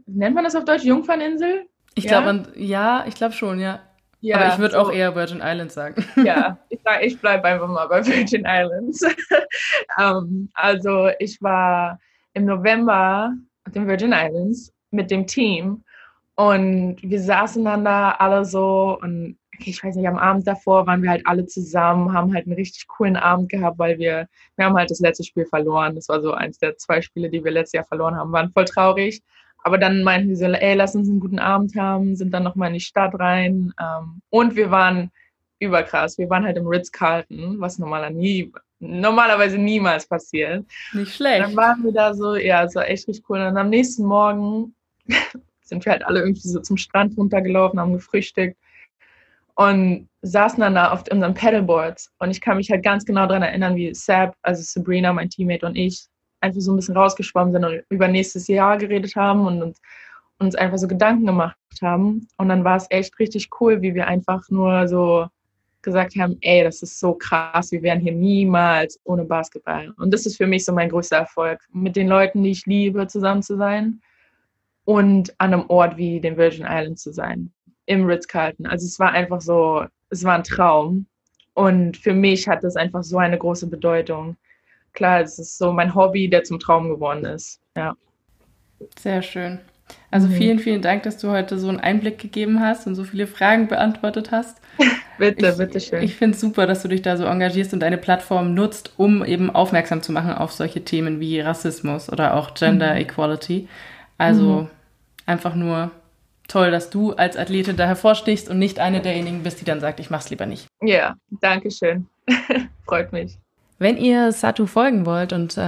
nennt 0.07 0.35
man 0.35 0.45
das 0.45 0.55
auf 0.55 0.65
Deutsch 0.65 0.85
Jungferninsel? 0.85 1.67
Ich 1.95 2.05
ja? 2.05 2.21
glaube, 2.21 2.53
ja, 2.55 3.05
ich 3.09 3.15
glaube 3.15 3.33
schon, 3.35 3.59
ja. 3.59 3.81
ja 4.21 4.37
Aber 4.37 4.53
ich 4.53 4.59
würde 4.59 4.75
so. 4.75 4.81
auch 4.81 4.93
eher 4.93 5.15
Virgin 5.15 5.41
Islands 5.43 5.75
sagen. 5.75 6.05
Ja, 6.25 6.59
ich, 6.69 6.81
ich 7.01 7.21
bleibe 7.21 7.45
einfach 7.45 7.69
mal 7.69 7.87
bei 7.87 8.07
Virgin 8.07 8.45
Islands. 8.47 9.03
um, 9.03 9.13
ähm, 9.99 10.51
also 10.53 11.09
ich 11.19 11.41
war 11.41 11.99
im 12.35 12.45
November 12.45 13.33
auf 13.67 13.73
den 13.73 13.89
Virgin 13.89 14.13
Islands 14.13 14.73
mit 14.91 15.11
dem 15.11 15.27
Team 15.27 15.83
und 16.35 16.99
wir 17.03 17.21
saßen 17.21 17.65
dann 17.65 17.87
da 17.87 18.11
alle 18.11 18.45
so 18.45 18.99
und 19.01 19.39
ich 19.65 19.83
weiß 19.83 19.97
nicht, 19.97 20.09
am 20.09 20.17
Abend 20.17 20.47
davor 20.47 20.87
waren 20.87 21.03
wir 21.03 21.11
halt 21.11 21.27
alle 21.27 21.47
zusammen, 21.47 22.13
haben 22.13 22.35
halt 22.35 22.47
einen 22.47 22.57
richtig 22.57 22.87
coolen 22.89 23.17
Abend 23.17 23.49
gehabt, 23.49 23.79
weil 23.79 23.99
wir, 23.99 24.29
wir 24.57 24.65
haben 24.65 24.77
halt 24.77 24.91
das 24.91 25.01
letzte 25.01 25.25
Spiel 25.25 25.47
verloren. 25.47 25.95
Das 25.95 26.09
war 26.09 26.21
so 26.21 26.33
eins 26.33 26.59
der 26.59 26.77
zwei 26.77 27.01
Spiele, 27.01 27.31
die 27.31 27.45
wir 27.45 27.51
letztes 27.51 27.73
Jahr 27.73 27.85
verloren 27.85 28.17
haben, 28.17 28.33
waren 28.33 28.51
voll 28.53 28.65
traurig. 28.65 29.23
Aber 29.65 29.79
dann 29.79 30.05
meinten 30.05 30.29
wir 30.29 30.37
so, 30.37 30.45
ey, 30.45 30.75
lass 30.75 30.95
uns 30.95 31.09
einen 31.09 31.21
guten 31.21 31.41
Abend 31.41 31.75
haben, 31.77 32.15
sind 32.15 32.33
dann 32.33 32.45
nochmal 32.45 32.69
in 32.69 32.75
die 32.75 32.81
Stadt 32.81 33.19
rein. 33.19 33.73
Ähm, 33.81 34.23
und 34.31 34.55
wir 34.55 34.71
waren 34.71 35.11
überkrass. 35.59 36.19
Wir 36.19 36.31
waren 36.31 36.45
halt 36.45 36.57
im 36.57 36.67
Ritz-Carlton, 36.67 37.61
was 37.61 37.79
normaler 37.79 38.11
nie, 38.11 38.53
normalerweise 38.79 39.59
niemals 39.59 40.07
passiert. 40.07 40.65
Nicht 40.93 41.17
schlecht. 41.17 41.43
Dann 41.43 41.57
waren 41.57 41.83
wir 41.83 41.93
da 41.93 42.15
so, 42.15 42.37
ja, 42.37 42.65
es 42.65 42.75
war 42.75 42.89
echt 42.89 43.09
richtig 43.09 43.29
cool. 43.29 43.41
Und 43.41 43.57
am 43.57 43.71
nächsten 43.71 44.05
Morgen 44.05 44.75
sind 45.63 45.85
wir 45.85 45.93
halt 45.93 46.05
alle 46.07 46.21
irgendwie 46.21 46.49
so 46.49 46.61
zum 46.61 46.77
Strand 46.77 47.17
runtergelaufen, 47.17 47.81
haben 47.81 47.95
gefrühstückt 47.95 48.57
und 49.57 50.09
saßen 50.23 50.61
dann 50.61 50.75
da 50.75 50.93
auf 50.93 51.05
unseren 51.11 51.35
Pedalboards. 51.35 52.13
Und 52.19 52.31
ich 52.31 52.41
kann 52.41 52.59
mich 52.59 52.71
halt 52.71 52.85
ganz 52.85 53.05
genau 53.05 53.27
daran 53.27 53.43
erinnern, 53.43 53.75
wie 53.75 53.93
Sab, 53.95 54.37
also 54.43 54.63
Sabrina, 54.63 55.13
mein 55.13 55.31
Teammate 55.31 55.67
und 55.67 55.77
ich, 55.77 56.07
einfach 56.41 56.61
so 56.61 56.73
ein 56.73 56.77
bisschen 56.77 56.97
rausgeschwommen 56.97 57.53
sind 57.53 57.65
und 57.65 57.83
über 57.89 58.07
nächstes 58.07 58.47
Jahr 58.49 58.77
geredet 58.77 59.17
haben 59.17 59.47
und 59.47 59.63
uns, 59.63 59.81
uns 60.39 60.55
einfach 60.55 60.77
so 60.77 60.87
Gedanken 60.87 61.27
gemacht 61.27 61.57
haben. 61.83 62.29
Und 62.37 62.51
dann 62.51 62.65
war 62.65 62.77
es 62.77 62.87
echt 62.91 63.19
richtig 63.19 63.49
cool, 63.61 63.81
wie 63.81 63.95
wir 63.95 64.07
einfach 64.07 64.43
nur 64.51 64.87
so 64.89 65.27
gesagt 65.81 66.17
haben, 66.17 66.37
ey, 66.43 66.63
das 66.63 66.83
ist 66.83 67.01
so 67.01 67.15
krass, 67.15 67.73
wir 67.73 67.81
wären 67.81 68.01
hier 68.01 68.13
niemals 68.13 69.01
ohne 69.05 69.25
Basketball. 69.25 69.95
Und 69.97 70.13
das 70.13 70.27
ist 70.27 70.37
für 70.37 70.47
mich 70.47 70.65
so 70.65 70.73
mein 70.73 70.91
größter 70.91 71.17
Erfolg, 71.17 71.61
mit 71.73 71.97
den 71.97 72.09
Leuten, 72.09 72.43
die 72.43 72.51
ich 72.51 72.67
liebe, 72.67 73.07
zusammen 73.07 73.43
zu 73.43 73.57
sein 73.57 74.01
und 74.85 75.35
an 75.39 75.55
einem 75.55 75.65
Ort 75.69 75.97
wie 75.97 76.21
den 76.21 76.37
Virgin 76.37 76.67
Islands 76.69 77.03
zu 77.03 77.13
sein 77.13 77.53
im 77.87 78.05
Ritz-Carlton. 78.05 78.67
Also 78.67 78.87
es 78.87 78.99
war 78.99 79.13
einfach 79.13 79.41
so, 79.41 79.85
es 80.11 80.25
war 80.25 80.35
ein 80.35 80.45
Traum. 80.45 81.07
Und 81.55 81.97
für 81.97 82.13
mich 82.13 82.47
hat 82.49 82.63
das 82.63 82.77
einfach 82.77 83.03
so 83.03 83.17
eine 83.19 83.39
große 83.39 83.69
Bedeutung. 83.69 84.37
Klar, 84.93 85.21
es 85.23 85.39
ist 85.39 85.57
so 85.57 85.73
mein 85.73 85.95
Hobby, 85.95 86.29
der 86.29 86.45
zum 86.45 86.59
Traum 86.59 86.89
geworden 86.89 87.25
ist. 87.25 87.61
Ja. 87.75 87.97
Sehr 88.99 89.23
schön. 89.23 89.61
Also 90.11 90.29
mhm. 90.29 90.33
vielen, 90.33 90.59
vielen 90.59 90.83
Dank, 90.83 91.05
dass 91.05 91.19
du 91.19 91.31
heute 91.31 91.59
so 91.59 91.69
einen 91.69 91.81
Einblick 91.81 92.19
gegeben 92.19 92.61
hast 92.61 92.87
und 92.87 92.95
so 92.95 93.05
viele 93.05 93.27
Fragen 93.27 93.69
beantwortet 93.69 94.33
hast. 94.33 94.61
bitte, 95.19 95.49
ich, 95.49 95.57
bitte 95.57 95.81
schön. 95.81 96.03
Ich 96.03 96.17
finde 96.17 96.35
es 96.35 96.41
super, 96.41 96.67
dass 96.67 96.83
du 96.83 96.89
dich 96.89 97.03
da 97.03 97.17
so 97.17 97.25
engagierst 97.25 97.73
und 97.73 97.81
deine 97.81 97.99
Plattform 97.99 98.55
nutzt, 98.55 98.93
um 98.97 99.25
eben 99.25 99.51
aufmerksam 99.51 100.03
zu 100.03 100.13
machen 100.13 100.33
auf 100.33 100.53
solche 100.53 100.85
Themen 100.85 101.21
wie 101.21 101.41
Rassismus 101.41 102.11
oder 102.11 102.35
auch 102.35 102.55
Gender 102.55 102.95
mhm. 102.95 103.01
Equality. 103.01 103.69
Also 104.19 104.63
mhm. 104.63 104.69
einfach 105.25 105.55
nur 105.55 105.91
toll, 106.49 106.71
dass 106.71 106.91
du 106.91 107.13
als 107.13 107.37
Athletin 107.37 107.77
da 107.77 107.87
hervorstichst 107.87 108.49
und 108.49 108.59
nicht 108.59 108.79
eine 108.79 109.01
derjenigen 109.01 109.43
bist, 109.43 109.61
die 109.61 109.65
dann 109.65 109.81
sagt, 109.81 110.01
ich 110.01 110.11
mach's 110.11 110.31
lieber 110.31 110.47
nicht. 110.47 110.67
Ja, 110.83 111.15
danke 111.41 111.71
schön. 111.71 112.07
Freut 112.87 113.13
mich. 113.13 113.39
Wenn 113.79 113.99
ihr 113.99 114.33
Satu 114.33 114.67
folgen 114.67 115.05
wollt 115.05 115.35
und 115.35 115.59
äh, 115.59 115.61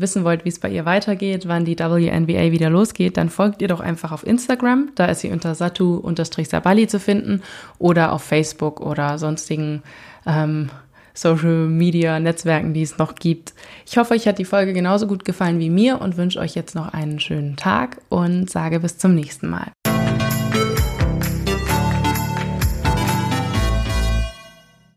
wissen 0.00 0.22
wollt, 0.22 0.44
wie 0.44 0.50
es 0.50 0.60
bei 0.60 0.68
ihr 0.68 0.84
weitergeht, 0.84 1.48
wann 1.48 1.64
die 1.64 1.76
WNBA 1.76 2.52
wieder 2.52 2.70
losgeht, 2.70 3.16
dann 3.16 3.28
folgt 3.28 3.60
ihr 3.60 3.66
doch 3.66 3.80
einfach 3.80 4.12
auf 4.12 4.24
Instagram. 4.24 4.90
Da 4.94 5.06
ist 5.06 5.20
sie 5.20 5.30
unter 5.30 5.56
Satu-Sabali 5.56 6.86
zu 6.86 7.00
finden 7.00 7.42
oder 7.78 8.12
auf 8.12 8.22
Facebook 8.22 8.80
oder 8.80 9.18
sonstigen 9.18 9.82
ähm, 10.26 10.70
Social 11.12 11.66
Media 11.66 12.20
Netzwerken, 12.20 12.72
die 12.72 12.82
es 12.82 12.98
noch 12.98 13.16
gibt. 13.16 13.52
Ich 13.84 13.96
hoffe, 13.98 14.14
euch 14.14 14.28
hat 14.28 14.38
die 14.38 14.44
Folge 14.44 14.72
genauso 14.72 15.08
gut 15.08 15.24
gefallen 15.24 15.58
wie 15.58 15.70
mir 15.70 16.00
und 16.00 16.16
wünsche 16.16 16.38
euch 16.38 16.54
jetzt 16.54 16.76
noch 16.76 16.92
einen 16.92 17.18
schönen 17.18 17.56
Tag 17.56 17.98
und 18.10 18.48
sage 18.48 18.78
bis 18.78 18.98
zum 18.98 19.14
nächsten 19.16 19.48
Mal. 19.48 19.72